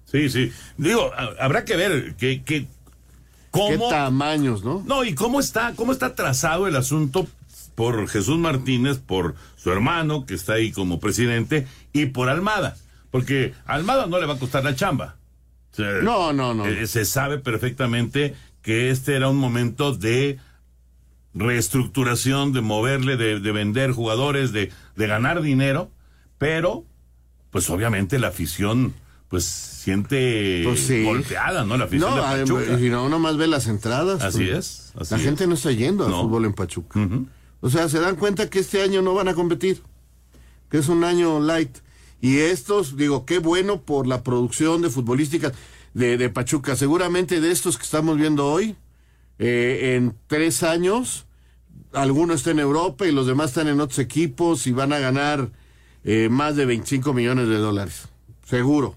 [0.07, 0.51] Sí, sí.
[0.77, 2.67] Digo, ha- habrá que ver que cómo
[3.53, 4.83] ¿Qué tamaños, no?
[4.87, 7.27] No, y cómo está, cómo está trazado el asunto
[7.75, 12.77] por Jesús Martínez, por su hermano, que está ahí como presidente, y por Almada.
[13.11, 15.17] Porque a Almada no le va a costar la chamba.
[15.73, 16.67] O sea, No, no, no.
[16.67, 20.39] eh, se sabe perfectamente que este era un momento de
[21.35, 25.91] reestructuración, de moverle, de, de vender jugadores, de, de ganar dinero,
[26.39, 26.85] pero,
[27.51, 28.95] pues obviamente la afición,
[29.29, 31.05] pues siente Pues sí.
[31.05, 31.77] golpeada, ¿no?
[31.77, 32.77] La afición No, de Pachuca.
[32.91, 34.23] no, uno más ve las entradas.
[34.23, 34.51] Así pues.
[34.59, 35.25] es, así la es.
[35.25, 36.23] gente no está yendo al No.
[36.23, 37.01] fútbol en Pachuca.
[37.61, 39.83] O sea, se dan cuenta que este año no van a competir,
[40.71, 41.79] que es un año light.
[42.21, 45.53] Y estos, digo, qué bueno por la producción de futbolística
[45.95, 46.75] de, de Pachuca.
[46.77, 48.77] Seguramente de estos que estamos viendo hoy,
[49.39, 51.27] eh, en tres años,
[51.93, 55.51] alguno está en Europa y los demás están en otros equipos y van a ganar
[56.05, 58.09] eh, más de 25 millones de dólares.
[58.45, 58.97] Seguro.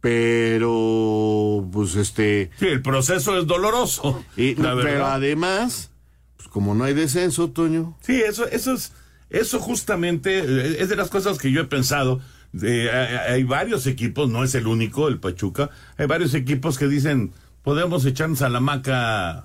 [0.00, 2.50] Pero, pues este.
[2.58, 4.24] Sí, el proceso es doloroso.
[4.36, 5.90] Y- la pero además,
[6.36, 7.96] pues como no hay descenso, Toño.
[8.00, 8.92] Sí, eso, eso es,
[9.30, 12.20] eso justamente eh, es de las cosas que yo he pensado.
[12.62, 15.70] Eh, hay, hay varios equipos, no es el único, el Pachuca.
[15.96, 17.32] Hay varios equipos que dicen,
[17.62, 19.44] podemos echarnos a la maca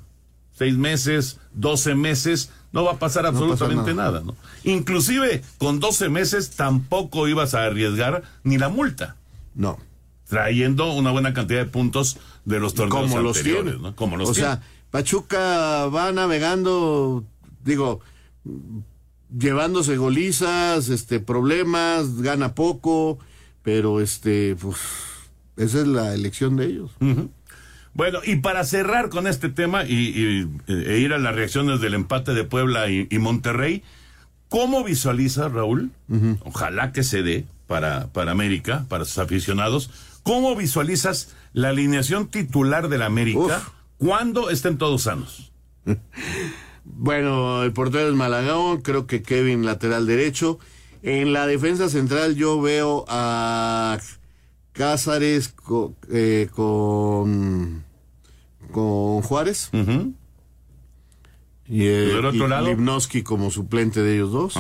[0.54, 4.22] seis meses, doce meses, no va a pasar No pasa absolutamente nada.
[4.22, 4.24] nada.
[4.26, 4.36] ¿no?
[4.64, 9.16] Inclusive con doce meses tampoco ibas a arriesgar ni la multa.
[9.56, 9.78] No.
[10.34, 13.82] Trayendo una buena cantidad de puntos de los torneos como los anteriores, tiene.
[13.90, 13.96] ¿no?
[13.96, 14.48] Como los o tiene.
[14.50, 17.24] sea, Pachuca va navegando,
[17.64, 18.02] digo,
[19.38, 23.20] llevándose golizas, este, problemas, gana poco,
[23.64, 24.78] pero este, pues,
[25.58, 26.92] esa es la elección de ellos.
[27.94, 29.94] Bueno, y para cerrar con este tema y,
[30.68, 33.84] y- e ir a las reacciones del empate de Puebla y, y Monterrey,
[34.50, 35.92] ¿cómo visualiza Raúl?
[36.44, 39.90] Ojalá que se dé para, para América, para sus aficionados.
[40.24, 43.62] ¿Cómo visualizas la alineación titular del América
[43.98, 45.52] cuando estén todos sanos?
[46.86, 50.60] Bueno, el portero es Malagón, creo que Kevin lateral derecho.
[51.02, 54.00] En la defensa central yo veo a
[54.74, 55.54] Cázares
[56.12, 57.84] eh, con,
[58.72, 59.70] con Juárez.
[61.68, 62.68] Y, eh, ¿Del otro y lado?
[63.24, 64.56] Como suplente de ellos dos.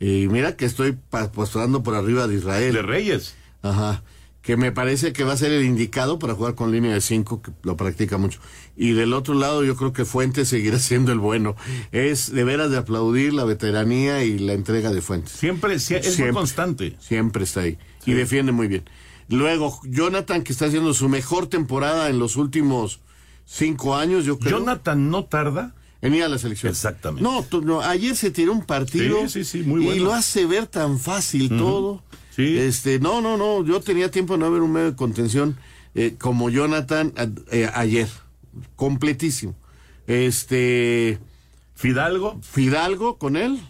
[0.00, 0.98] Y mira que estoy
[1.32, 2.74] postulando por arriba de Israel.
[2.74, 3.34] De Reyes.
[3.62, 4.02] Ajá.
[4.42, 7.42] Que me parece que va a ser el indicado para jugar con línea de cinco,
[7.42, 8.40] que lo practica mucho.
[8.76, 11.56] Y del otro lado, yo creo que Fuentes seguirá siendo el bueno.
[11.92, 15.32] Es de veras de aplaudir la veteranía y la entrega de Fuentes.
[15.32, 16.32] Siempre, sie- es muy Siempre.
[16.34, 16.96] constante.
[17.00, 17.76] Siempre está ahí.
[18.06, 18.84] Y defiende muy bien.
[19.28, 23.00] Luego, Jonathan, que está haciendo su mejor temporada en los últimos
[23.44, 24.58] cinco años, yo creo.
[24.58, 25.74] Jonathan no tarda.
[26.02, 26.70] En ir a la selección.
[26.72, 27.22] Exactamente.
[27.22, 29.20] No, tú- no, ayer se tiró un partido.
[29.28, 32.02] Sí, sí, sí, muy Y lo hace ver tan fácil todo.
[32.40, 33.64] Este, no, no, no.
[33.64, 35.56] Yo tenía tiempo de no ver un medio de contención
[35.94, 37.12] eh, como Jonathan
[37.50, 38.08] eh, ayer.
[38.76, 39.54] Completísimo.
[40.06, 41.18] Este.
[41.74, 42.38] Fidalgo.
[42.42, 43.60] Fidalgo con él.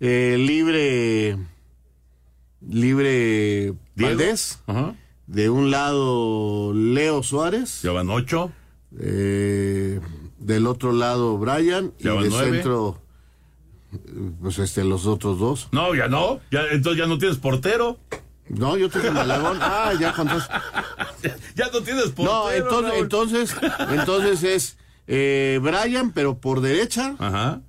[0.00, 1.36] Eh, libre.
[2.60, 3.74] Libre.
[3.94, 4.16] Diego.
[4.16, 4.58] Valdés.
[4.66, 4.94] Ajá.
[5.26, 7.82] De un lado, Leo Suárez.
[7.82, 8.52] Ya van ocho.
[8.98, 10.00] Eh,
[10.38, 11.92] del otro lado, Brian.
[11.98, 12.50] Y Ya van de nueve.
[12.52, 13.00] centro,
[14.40, 15.68] pues este, los otros dos.
[15.72, 16.40] No, ya no.
[16.50, 17.98] Ya, entonces ya no tienes portero.
[18.48, 19.58] No, yo tengo Malagón.
[19.60, 20.52] Ah, ya contaste.
[21.54, 22.32] Ya no tienes portero.
[22.32, 23.02] No, entonces, Raúl.
[23.02, 23.56] entonces,
[23.90, 24.76] entonces es
[25.06, 27.14] eh, Brian, pero por derecha.
[27.18, 27.60] Ajá.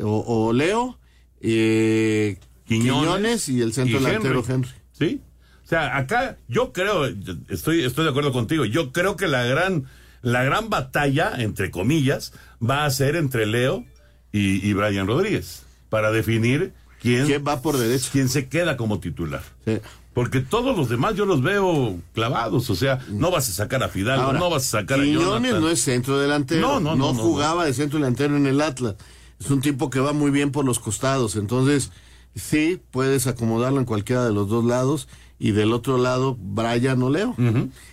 [0.00, 0.98] O, o Leo.
[1.40, 4.52] eh, Quiñones, Quiñones, y el centro y delantero Henry.
[4.54, 4.70] Henry.
[4.92, 5.20] Sí.
[5.64, 7.06] O sea, acá yo creo,
[7.48, 9.86] estoy, estoy de acuerdo contigo, yo creo que la gran,
[10.20, 12.32] la gran batalla, entre comillas,
[12.62, 13.84] va a ser entre Leo
[14.32, 15.62] y, y Brian Rodríguez.
[15.88, 18.08] para definir quién, ¿Quién va por derecha?
[18.12, 19.42] quién se queda como titular.
[19.64, 19.78] Sí.
[20.14, 23.88] Porque todos los demás yo los veo clavados, o sea, no vas a sacar a
[23.88, 25.60] Fidalgo, Ahora, no vas a sacar a Jonathan.
[25.60, 26.60] no es centro delantero.
[26.60, 28.96] No, no, no, no, jugaba de centro delantero en el Atlas.
[29.40, 31.34] Es un tipo que va muy bien por los costados.
[31.36, 31.90] Entonces,
[32.34, 35.08] sí, puedes acomodarlo en cualquiera de los dos lados.
[35.38, 37.34] Y del otro lado, Brian o Leo.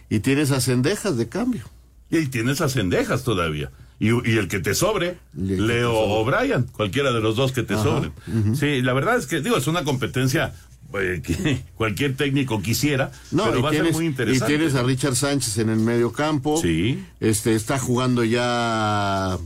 [0.09, 1.63] Y tienes a Cendejas de cambio.
[2.11, 3.71] Y tienes a Cendejas todavía.
[3.99, 7.73] Y, y el que te sobre, Leo o Brian, cualquiera de los dos que te
[7.73, 8.55] Ajá, sobren.
[8.55, 10.53] Sí, la verdad es que, digo, es una competencia
[10.93, 14.55] eh, que cualquier técnico quisiera, No, pero y, va a ser muy y interesante.
[14.55, 16.57] tienes a Richard Sánchez en el medio campo.
[16.61, 17.03] Sí.
[17.19, 19.37] Este, está jugando ya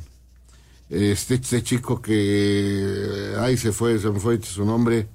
[0.89, 5.07] este, este chico que ay se fue, se me fue su nombre.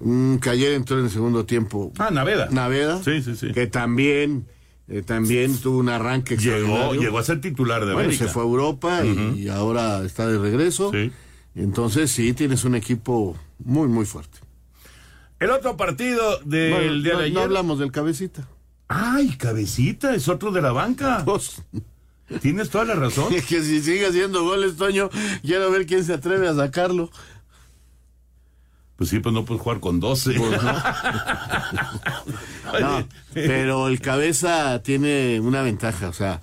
[0.00, 1.92] Mm, que ayer entró en el segundo tiempo.
[1.98, 2.48] Ah, Naveda.
[2.50, 3.02] Naveda.
[3.02, 3.52] Sí, sí, sí.
[3.52, 4.46] Que también,
[4.88, 8.26] eh, también tuvo un arranque Llegó, llegó a ser titular de Bueno, América.
[8.26, 10.92] se fue a Europa y- ahora está de regreso.
[11.54, 14.38] Entonces sí, tienes un equipo muy, muy fuerte.
[15.40, 17.34] El otro partido del Bueno, día no, de ayer.
[17.34, 18.48] no hablamos del cabecita.
[18.88, 21.24] Ay, cabecita, es otro de la banca.
[22.40, 23.32] Tienes toda la razón.
[23.48, 25.10] que si sigue haciendo goles, Toño,
[25.42, 27.10] quiero ver quién se atreve a sacarlo.
[28.96, 30.34] Pues sí, pues no puedes jugar con 12.
[30.34, 30.60] Pues
[32.80, 36.42] No, pero el cabeza tiene una ventaja, o sea,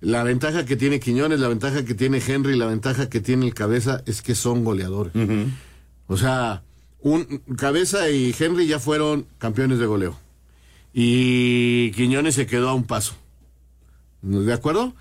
[0.00, 3.54] la ventaja que tiene Quiñones, la ventaja que tiene Henry, la ventaja que tiene el
[3.54, 5.12] cabeza es que son goleadores.
[6.08, 6.62] O sea,
[7.00, 10.18] un cabeza y Henry ya fueron campeones de goleo.
[10.92, 13.14] Y Quiñones se quedó a un paso.
[14.22, 14.94] ¿De acuerdo?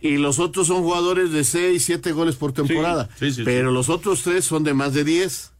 [0.00, 3.08] Y los otros son jugadores de 6, 7 goles por temporada.
[3.18, 5.52] sí, sí, pero los otros tres son de más de 10.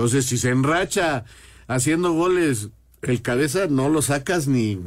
[0.00, 1.26] Entonces, si se enracha
[1.68, 2.70] haciendo goles,
[3.02, 4.80] el cabeza no lo sacas ni.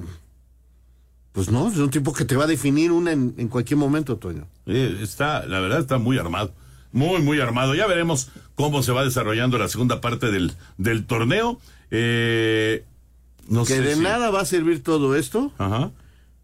[1.33, 4.17] Pues no, es un tipo que te va a definir una en, en cualquier momento,
[4.17, 4.47] Toño.
[4.65, 6.51] Eh, está, la verdad está muy armado.
[6.91, 7.75] Muy, muy armado.
[7.75, 11.59] Ya veremos cómo se va desarrollando la segunda parte del, del torneo.
[11.91, 12.83] Eh,
[13.47, 15.91] no que sé de si- nada va a servir todo esto Ajá.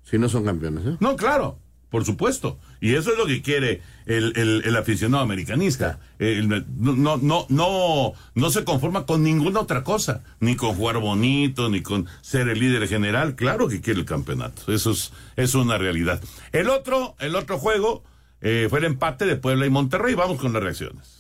[0.03, 0.86] si no son campeones.
[0.86, 0.97] ¿eh?
[0.99, 1.58] No, claro,
[1.89, 2.60] por supuesto.
[2.81, 4.33] Y eso es lo que quiere el,
[4.65, 5.99] el, aficionado americanista.
[6.19, 6.63] No,
[6.95, 11.81] no, no, no, no se conforma con ninguna otra cosa, ni con jugar bonito, ni
[11.81, 13.35] con ser el líder general.
[13.35, 14.71] Claro que quiere el campeonato.
[14.73, 16.21] Eso es, es una realidad.
[16.51, 18.03] El otro, el otro juego
[18.41, 20.15] eh, fue el empate de Puebla y Monterrey.
[20.15, 21.18] Vamos con las reacciones.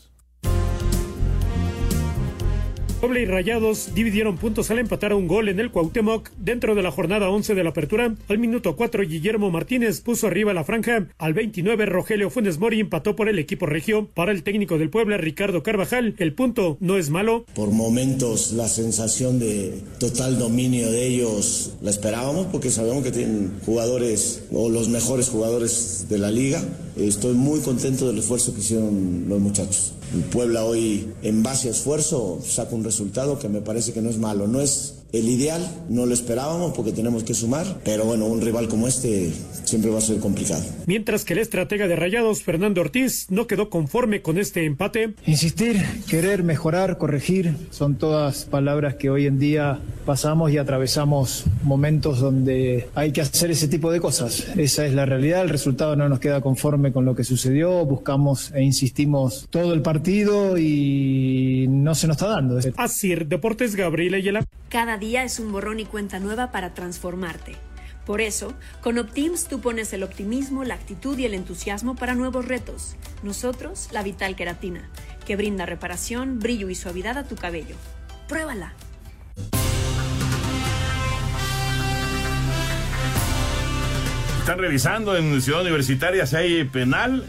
[2.99, 6.83] Puebla y Rayados dividieron puntos al empatar a un gol en el Cuauhtémoc dentro de
[6.83, 8.13] la jornada 11 de la apertura.
[8.27, 11.07] Al minuto 4 Guillermo Martínez puso arriba la franja.
[11.17, 14.09] Al 29 Rogelio Funes Mori empató por el equipo regio.
[14.13, 17.45] Para el técnico del Puebla Ricardo Carvajal, el punto no es malo.
[17.55, 23.53] Por momentos la sensación de total dominio de ellos la esperábamos porque sabemos que tienen
[23.65, 26.61] jugadores o los mejores jugadores de la liga.
[26.99, 29.93] Estoy muy contento del esfuerzo que hicieron los muchachos.
[30.13, 34.09] El Puebla hoy en base a esfuerzo saca un resultado que me parece que no
[34.09, 34.47] es malo.
[34.47, 38.67] No es el ideal, no lo esperábamos porque tenemos que sumar, pero bueno, un rival
[38.67, 39.31] como este
[39.63, 40.63] siempre va a ser complicado.
[40.85, 45.13] Mientras que el estratega de Rayados, Fernando Ortiz, no quedó conforme con este empate.
[45.25, 52.19] Insistir, querer mejorar, corregir, son todas palabras que hoy en día pasamos y atravesamos momentos
[52.19, 54.47] donde hay que hacer ese tipo de cosas.
[54.57, 58.51] Esa es la realidad, el resultado no nos queda conforme con lo que sucedió, buscamos
[58.53, 62.59] e insistimos todo el partido y no se nos está dando.
[62.77, 64.45] Así, Deportes Gabriel Ayala.
[64.69, 67.55] Cada día es un borrón y cuenta nueva para transformarte.
[68.05, 72.45] Por eso, con Optims tú pones el optimismo, la actitud y el entusiasmo para nuevos
[72.45, 72.95] retos.
[73.23, 74.89] Nosotros, la Vital Queratina,
[75.25, 77.75] que brinda reparación, brillo y suavidad a tu cabello.
[78.27, 78.73] Pruébala.
[84.39, 87.23] Están revisando en Ciudad Universitaria si hay penal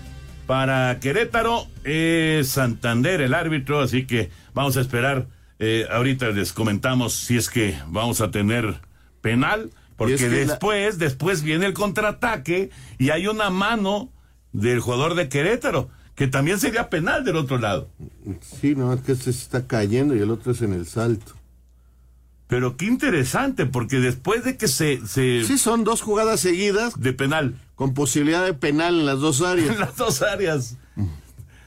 [0.47, 1.67] para Querétaro.
[1.85, 5.27] Es Santander el árbitro, así que vamos a esperar.
[5.63, 8.81] Eh, ahorita les comentamos si es que vamos a tener
[9.21, 14.11] penal, porque Y es que la- después, después viene el contraataque y hay una mano
[14.53, 17.91] del jugador de Querétaro, que también sería penal del otro lado.
[18.61, 21.35] Sí, no, es que este se está cayendo y el otro es en el salto.
[22.47, 25.07] Pero qué interesante, porque después de que se...
[25.07, 26.99] se Sí, son dos jugadas seguidas.
[26.99, 27.55] De penal.
[27.77, 29.69] Con posibilidad de penal en las dos áreas.
[29.75, 30.77] En las dos áreas.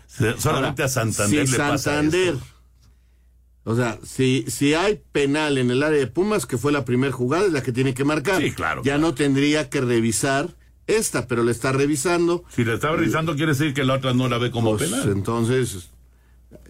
[0.08, 2.46] Se- Solamente Ahora, a Santander si le pasa Santander, esto.
[3.66, 7.14] O sea, si, si hay penal en el área de Pumas, que fue la primera
[7.14, 8.42] jugada, es la que tiene que marcar.
[8.42, 10.50] Sí, claro, Ya no tendría que revisar
[10.86, 12.44] esta, pero le está revisando.
[12.50, 15.10] Si le está revisando, quiere decir que la otra no la ve como Pues, penal.
[15.14, 15.90] entonces,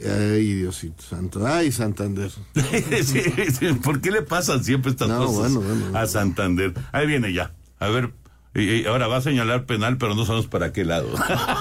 [0.06, 2.30] ay, Diosito santo, ay, Santander.
[3.04, 3.22] Sí,
[3.52, 6.74] sí, ¿Por qué le pasan siempre estas No, cosas bueno, bueno, a Santander?
[6.92, 7.54] Ahí viene ya.
[7.80, 8.14] A ver,
[8.54, 11.10] Y, ahora va a señalar penal, pero no sabemos para qué lado.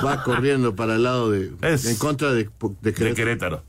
[0.04, 1.52] Va corriendo para el lado de.
[1.62, 2.50] en contra de,
[2.92, 3.64] Querétaro.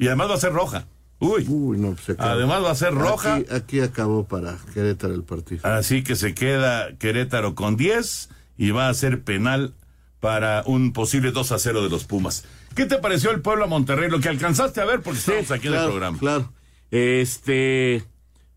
[0.00, 0.86] Y además va a ser roja.
[1.18, 1.46] Uy.
[1.48, 3.40] Uy no, se Además va a ser roja.
[3.50, 5.60] Aquí, acabó para Querétaro el partido.
[5.64, 9.74] Así que se queda Querétaro con 10 y va a ser penal
[10.20, 12.44] para un posible 2 a 0 de los Pumas.
[12.74, 14.10] ¿Qué te pareció el pueblo a Monterrey?
[14.10, 16.18] Lo que alcanzaste a ver porque estamos aquí en el programa.
[16.18, 16.52] Claro.
[16.90, 18.04] Este.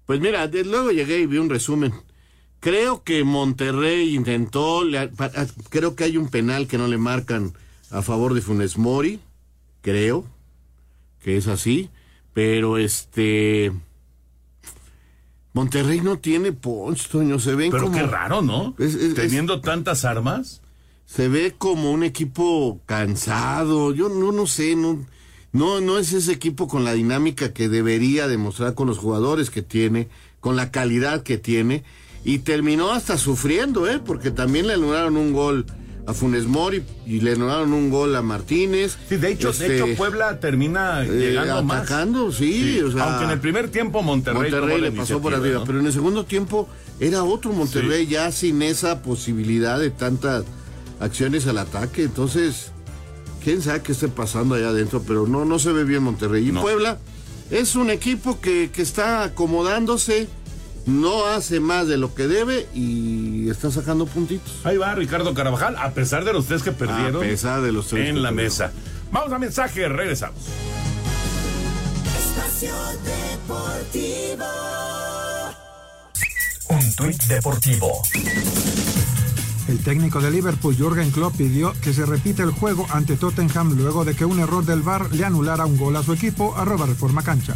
[0.06, 1.94] Pues mira, luego llegué y vi un resumen.
[2.60, 4.82] Creo que Monterrey intentó,
[5.70, 7.54] creo que hay un penal que no le marcan
[7.90, 9.22] a favor de Funes Mori,
[9.82, 10.26] creo
[11.22, 11.90] que es así,
[12.34, 13.72] pero este
[15.54, 18.76] Monterrey no tiene punch, Toño, se ven pero qué raro, ¿no?
[19.16, 20.62] Teniendo tantas armas.
[21.06, 25.04] Se ve como un equipo cansado, yo no, no sé, no,
[25.52, 29.64] no, no es ese equipo con la dinámica que debería demostrar con los jugadores que
[29.64, 30.08] tiene,
[30.40, 31.84] con la calidad que tiene
[32.24, 34.00] y terminó hasta sufriendo, ¿eh?
[34.00, 35.66] Porque también le anularon un gol
[36.10, 38.98] a Funes Mori y le anularon un gol a Martínez.
[39.08, 43.26] Sí, de hecho, de hecho este, Puebla termina eh, llegando atacando, sí, o sea, aunque
[43.26, 46.68] en el primer tiempo Monterrey, Monterrey le pasó por arriba, pero en el segundo tiempo
[47.00, 50.46] era otro Monterrey ya sin esa posibilidad de tantas
[51.00, 52.72] acciones al ataque, entonces
[53.44, 56.50] quién sabe qué esté pasando allá adentro, pero no no se ve bien Monterrey.
[56.50, 56.98] Y Puebla
[57.52, 60.28] es un equipo que, que está acomodándose
[60.90, 64.52] no hace más de lo que debe y está sacando puntitos.
[64.64, 67.18] Ahí va Ricardo Carabajal, a pesar de los tres que perdieron.
[67.18, 68.72] A pesar de los tres en la mesa.
[69.12, 70.40] Vamos a mensaje, regresamos.
[72.06, 72.74] Espacio
[73.04, 74.46] Deportivo.
[76.70, 78.02] Un tuit deportivo.
[79.68, 84.04] El técnico de Liverpool, Jürgen Klopp, pidió que se repita el juego ante Tottenham luego
[84.04, 87.22] de que un error del VAR le anulara un gol a su equipo, arroba reforma
[87.24, 87.56] cancha.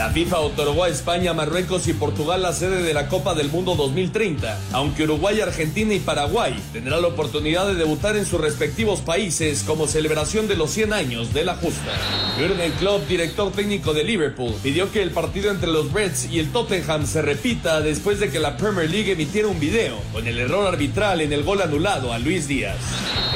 [0.00, 3.74] La FIFA otorgó a España, Marruecos y Portugal la sede de la Copa del Mundo
[3.74, 9.62] 2030, aunque Uruguay, Argentina y Paraguay tendrán la oportunidad de debutar en sus respectivos países
[9.62, 11.92] como celebración de los 100 años de la justa.
[12.38, 16.50] Jürgen Klopp, director técnico de Liverpool, pidió que el partido entre los Reds y el
[16.50, 20.66] Tottenham se repita después de que la Premier League emitiera un video con el error
[20.66, 22.78] arbitral en el gol anulado a Luis Díaz.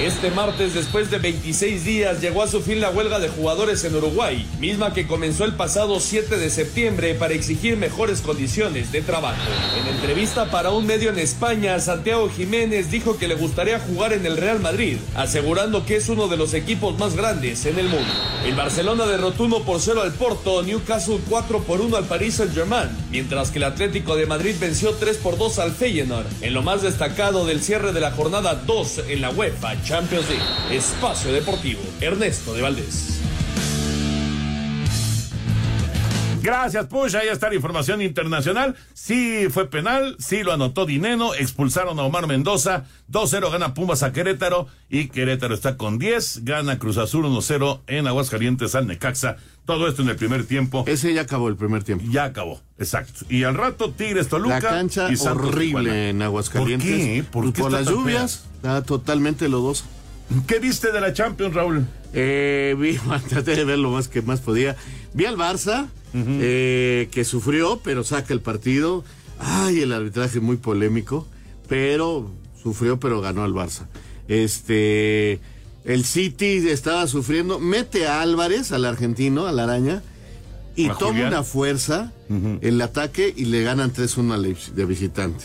[0.01, 3.95] Este martes, después de 26 días, llegó a su fin la huelga de jugadores en
[3.95, 9.43] Uruguay, misma que comenzó el pasado 7 de septiembre para exigir mejores condiciones de trabajo.
[9.79, 14.25] En entrevista para un medio en España, Santiago Jiménez dijo que le gustaría jugar en
[14.25, 18.09] el Real Madrid, asegurando que es uno de los equipos más grandes en el mundo.
[18.47, 22.89] El Barcelona derrotó 1 por 0 al Porto, Newcastle 4 por 1 al Paris Saint-Germain,
[23.11, 26.83] mientras que el Atlético de Madrid venció 3 por 2 al Feyenoord, en lo más
[26.83, 30.77] destacado del cierre de la jornada 2 en la UEFA Champions League.
[30.77, 33.14] Espacio Deportivo, Ernesto de Valdés.
[36.45, 37.17] Gracias, Push.
[37.17, 38.77] Ahí está la información internacional.
[38.93, 41.35] Sí fue penal, sí lo anotó Dineno.
[41.35, 42.85] Expulsaron a Omar Mendoza.
[43.11, 44.67] 2-0 gana Pumas a Querétaro.
[44.91, 46.45] Y Querétaro está con 10.
[46.45, 49.37] Gana Cruz Azul 1-0 en Aguascalientes al Necaxa.
[49.65, 50.85] Todo esto en el primer tiempo.
[50.87, 52.05] Ese ya acabó el primer tiempo.
[52.11, 53.25] Ya acabó, exacto.
[53.31, 54.61] Y al rato Tigres Toluca.
[54.61, 57.27] La cancha y horrible en Aguascalientes.
[57.29, 57.63] ¿Por qué?
[57.63, 58.45] Por, las lluvias.
[58.57, 59.87] Está totalmente lodosa.
[60.47, 61.87] ¿Qué viste de la Champions, Raúl?
[62.13, 62.99] Eh, vi,
[63.29, 64.77] traté de ver lo más que más podía.
[65.13, 69.05] Vi al Barça eh, que sufrió, pero saca el partido.
[69.39, 71.27] Ay, el arbitraje muy polémico,
[71.69, 72.31] pero
[72.63, 73.87] sufrió, pero ganó al Barça.
[74.29, 75.41] Este,
[75.85, 80.03] el City estaba sufriendo, mete a Álvarez, al argentino, a la araña,
[80.77, 82.13] y toma una fuerza
[82.63, 85.45] el ataque y le ganan 3-1 de visitante.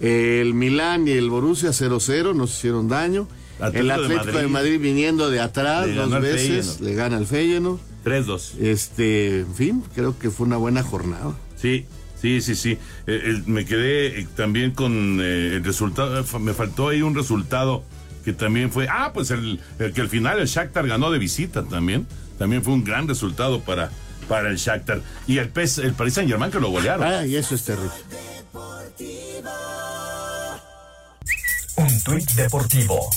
[0.00, 3.28] El Milán y el Borussia 0-0 nos hicieron daño.
[3.72, 4.80] El Atlético de Madrid.
[4.80, 7.80] viniendo de atrás dos veces, le gana al Feyenoord.
[8.04, 8.58] 3-2.
[8.60, 11.34] Este, en fin, creo que fue una buena jornada.
[11.56, 11.86] Sí,
[12.20, 12.78] sí, sí, sí.
[13.06, 17.84] Eh, me quedé eh, también con eh, el resultado, me faltó ahí un resultado
[18.24, 19.60] que también fue, ah, pues el,
[19.94, 22.06] que al final el Shakhtar ganó de visita también.
[22.38, 23.90] También fue un gran resultado para,
[24.28, 25.02] para el Shakhtar.
[25.26, 27.06] Y el, PES, el Paris Saint Germain que lo golearon.
[27.06, 27.92] Ah, y eso es terrible.
[32.00, 33.10] Un tuit deportivo.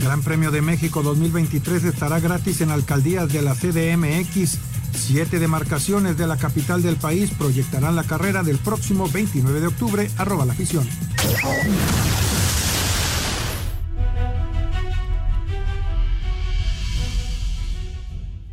[0.00, 4.58] Gran Premio de México 2023 estará gratis en alcaldías de la CDMX.
[4.92, 10.10] Siete demarcaciones de la capital del país proyectarán la carrera del próximo 29 de octubre.
[10.18, 10.86] Arroba la afición.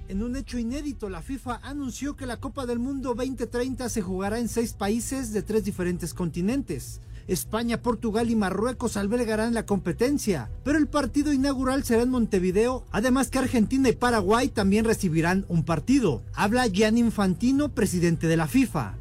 [0.07, 4.39] En un hecho inédito, la FIFA anunció que la Copa del Mundo 2030 se jugará
[4.39, 7.01] en seis países de tres diferentes continentes.
[7.27, 13.29] España, Portugal y Marruecos albergarán la competencia, pero el partido inaugural será en Montevideo, además
[13.29, 16.23] que Argentina y Paraguay también recibirán un partido.
[16.33, 18.95] Habla Gianni Infantino, presidente de la FIFA.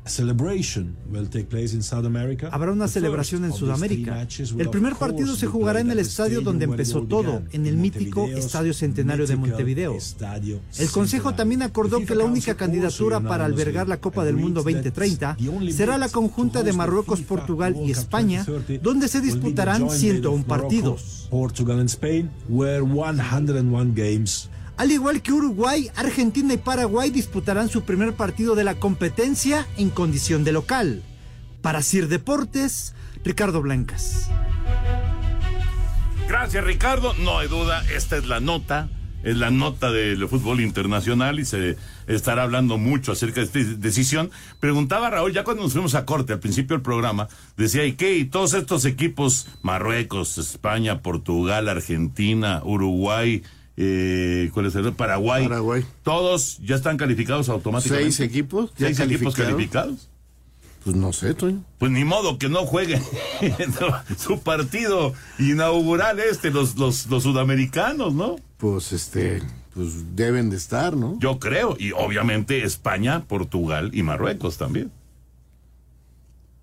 [2.52, 4.26] Habrá una celebración en Sudamérica.
[4.58, 8.72] El primer partido se jugará en el estadio donde empezó todo, en el mítico Estadio
[8.72, 9.96] Centenario de Montevideo.
[10.78, 15.36] El Consejo también acordó que la única candidatura para albergar la Copa del Mundo 2030
[15.70, 18.11] será la conjunta de Marruecos, Portugal y España,
[18.82, 21.28] donde se disputarán 101 partidos.
[24.76, 29.90] Al igual que Uruguay, Argentina y Paraguay disputarán su primer partido de la competencia en
[29.90, 31.02] condición de local.
[31.60, 32.94] Para Sir Deportes,
[33.24, 34.28] Ricardo Blancas.
[36.28, 37.14] Gracias, Ricardo.
[37.14, 38.88] No hay duda, esta es la nota
[39.22, 44.30] es la nota del fútbol internacional y se estará hablando mucho acerca de esta decisión.
[44.60, 48.16] Preguntaba Raúl, ya cuando nos fuimos a corte al principio del programa, decía, ¿y qué?
[48.16, 53.42] ¿Y todos estos equipos, Marruecos, España, Portugal, Argentina, Uruguay,
[53.76, 54.92] eh, ¿cuál es el?
[54.92, 58.12] Paraguay, Paraguay, todos ya están calificados automáticamente?
[58.12, 58.72] ¿Seis equipos?
[58.76, 60.08] ¿Seis equipos calificados?
[60.84, 61.62] Pues no sé, Toño.
[61.78, 63.00] Pues ni modo que no jueguen
[64.18, 68.36] su partido inaugural este, los, los, los sudamericanos, ¿no?
[68.62, 69.42] Pues este,
[69.74, 71.18] pues deben de estar, ¿no?
[71.18, 74.92] Yo creo, y obviamente España, Portugal y Marruecos también.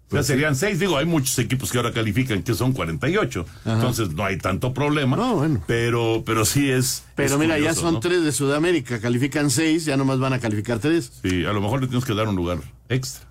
[0.07, 4.13] o sea, serían seis, digo, hay muchos equipos que ahora califican que son 48, entonces
[4.13, 5.17] no hay tanto problema.
[5.17, 5.61] No, bueno.
[5.67, 7.03] Pero, pero sí es.
[7.15, 7.99] Pero es mira, ya son ¿no?
[7.99, 11.11] tres de Sudamérica, califican seis, ya nomás van a calificar tres.
[11.21, 13.27] Sí, a lo mejor le tienes que dar un lugar extra.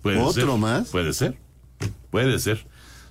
[0.00, 0.58] Puede ¿Otro ser.
[0.58, 0.88] más?
[0.88, 1.36] Puede ser.
[2.10, 2.64] Puede ser.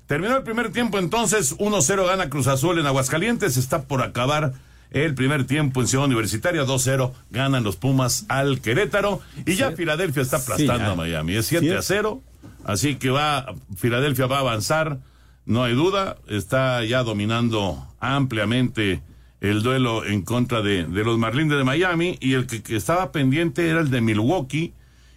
[0.07, 4.53] Terminó el primer tiempo entonces, 1-0 gana Cruz Azul en Aguascalientes, está por acabar
[4.91, 9.21] el primer tiempo en Ciudad Universitaria, 2-0 ganan los Pumas al Querétaro.
[9.45, 12.21] Y ya Filadelfia está aplastando a Miami, es 7 a 0,
[12.65, 14.99] así que va Filadelfia va a avanzar,
[15.45, 19.01] no hay duda, está ya dominando ampliamente
[19.39, 22.17] el duelo en contra de, de los Marlins de Miami.
[22.19, 24.73] Y el que, que estaba pendiente era el de Milwaukee.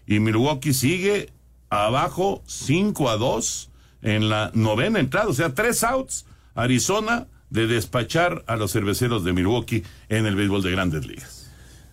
[0.07, 1.31] Y Milwaukee sigue
[1.69, 3.71] abajo 5 a 2
[4.03, 9.33] en la novena entrada, o sea, tres outs, Arizona de despachar a los cerveceros de
[9.33, 11.49] Milwaukee en el béisbol de grandes ligas.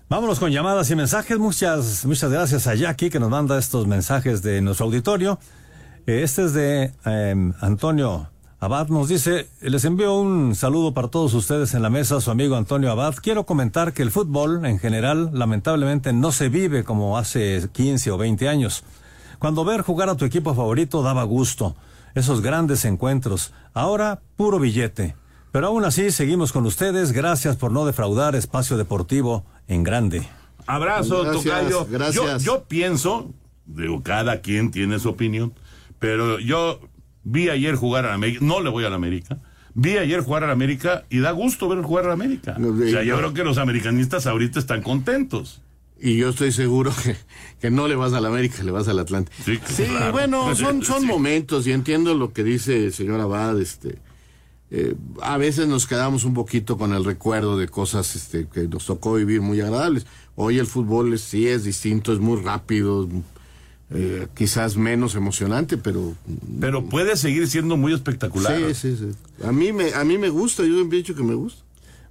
[0.10, 1.38] Vámonos con llamadas y mensajes.
[1.38, 5.40] Muchas, muchas gracias a Jackie que nos manda estos mensajes de nuestro auditorio.
[6.08, 8.28] Eh, Este es de eh, Antonio
[8.60, 8.88] Abad.
[8.88, 12.90] Nos dice, les envío un saludo para todos ustedes en la mesa, su amigo Antonio
[12.90, 13.14] Abad.
[13.22, 18.18] Quiero comentar que el fútbol en general lamentablemente no se vive como hace 15 o
[18.18, 18.84] 20 años.
[19.38, 21.76] Cuando ver jugar a tu equipo favorito daba gusto.
[22.16, 23.54] Esos grandes encuentros.
[23.76, 25.21] Ahora, puro billete.
[25.52, 27.12] Pero aún así, seguimos con ustedes.
[27.12, 30.28] Gracias por no defraudar espacio deportivo en grande.
[30.68, 31.88] Abrazo, Gracias, Tocayo.
[31.90, 32.44] gracias.
[32.44, 33.34] Yo, yo pienso,
[33.66, 35.54] digo, cada quien tiene su opinión,
[36.00, 36.80] pero yo
[37.24, 39.38] vi ayer jugar a la América, no le voy a la América,
[39.74, 42.56] vi ayer jugar a la América y da gusto ver jugar a la América.
[42.58, 45.62] No, O sea, yo creo que los americanistas ahorita están contentos.
[46.04, 47.16] Y yo estoy seguro que,
[47.60, 49.32] que no le vas al América, le vas al Atlante.
[49.46, 50.12] Sí, Sí, claro.
[50.14, 51.06] bueno, son, son Sí.
[51.08, 53.60] momentos y entiendo lo que dice el señor Abad.
[53.62, 54.00] Este,
[54.72, 58.86] eh, a veces nos quedamos un poquito con el recuerdo de cosas este, que nos
[58.86, 60.06] tocó vivir muy agradables.
[60.36, 63.08] Hoy el fútbol es- sí es distinto, es muy rápido,
[63.94, 66.14] eh, quizás menos emocionante, pero
[66.60, 68.58] Pero puede seguir siendo muy espectacular.
[68.70, 69.12] sí, sí, sí.
[69.46, 71.62] A mí me, a mí me gusta, yo siempre he dicho que me gusta.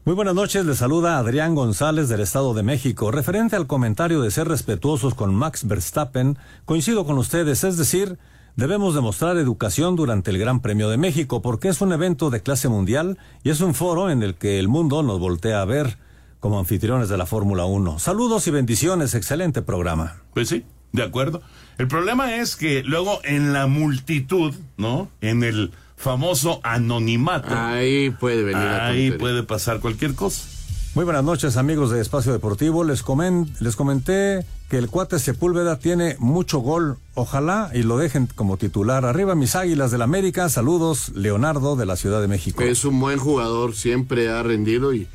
[0.04, 3.11] Muy buenas noches, les saluda Adrián González del Estado de México.
[3.11, 8.18] Referente al comentario de ser respetuosos con Max Verstappen, coincido con ustedes, es decir,
[8.61, 12.68] debemos demostrar educación durante el Gran Premio de México porque es un evento de clase
[12.68, 15.96] mundial y es un foro en el que el mundo nos voltea a ver
[16.40, 17.98] como anfitriones de la Fórmula 1.
[17.98, 20.20] Saludos y bendiciones, excelente programa.
[20.34, 21.40] Pues sí, de acuerdo.
[21.78, 25.08] El problema es que luego en la multitud, ¿no?
[25.22, 27.54] En el famoso anonimato.
[27.56, 30.44] Ahí puede venir Ahí puede pasar cualquier cosa.
[30.95, 32.82] Muy buenas noches amigos de Espacio Deportivo.
[32.82, 36.97] Les, comen- les comenté que el cuate Sepúlveda tiene mucho gol.
[37.14, 39.05] Ojalá y lo dejen como titular.
[39.05, 40.49] Arriba mis águilas del América.
[40.49, 42.62] Saludos, Leonardo de la Ciudad de México.
[42.64, 45.07] Es un buen jugador, siempre ha rendido y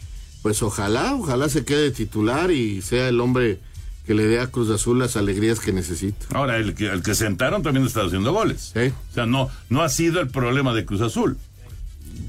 [0.42, 3.60] pues ojalá, ojalá se quede titular y sea el hombre
[4.06, 6.26] que le dé a Cruz Azul las alegrías que necesita.
[6.34, 8.72] Ahora, el que, el que sentaron también está haciendo goles.
[9.12, 11.38] O sea, no, no ha sido el problema de Cruz Azul.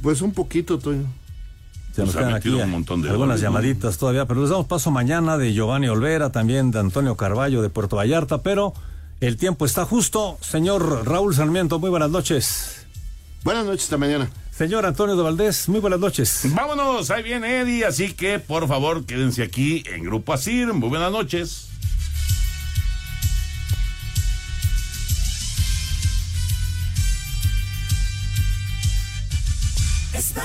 [0.03, 1.05] Pues un poquito, Toño.
[1.97, 5.39] Se nos quedan aquí un montón de algunas llamaditas todavía, pero les damos paso mañana
[5.39, 8.75] de Giovanni Olvera, también de Antonio Carballo de Puerto Vallarta, pero
[9.23, 10.37] el tiempo está justo.
[10.43, 12.87] Señor Raúl Sarmiento, muy buenas noches.
[13.45, 14.29] Buenas noches, esta mañana.
[14.55, 16.43] Señor Antonio de Valdés, muy buenas noches.
[16.55, 20.75] Vámonos, ahí viene Eddie, así que por favor quédense aquí en Grupo Asir.
[20.75, 21.71] Muy buenas noches.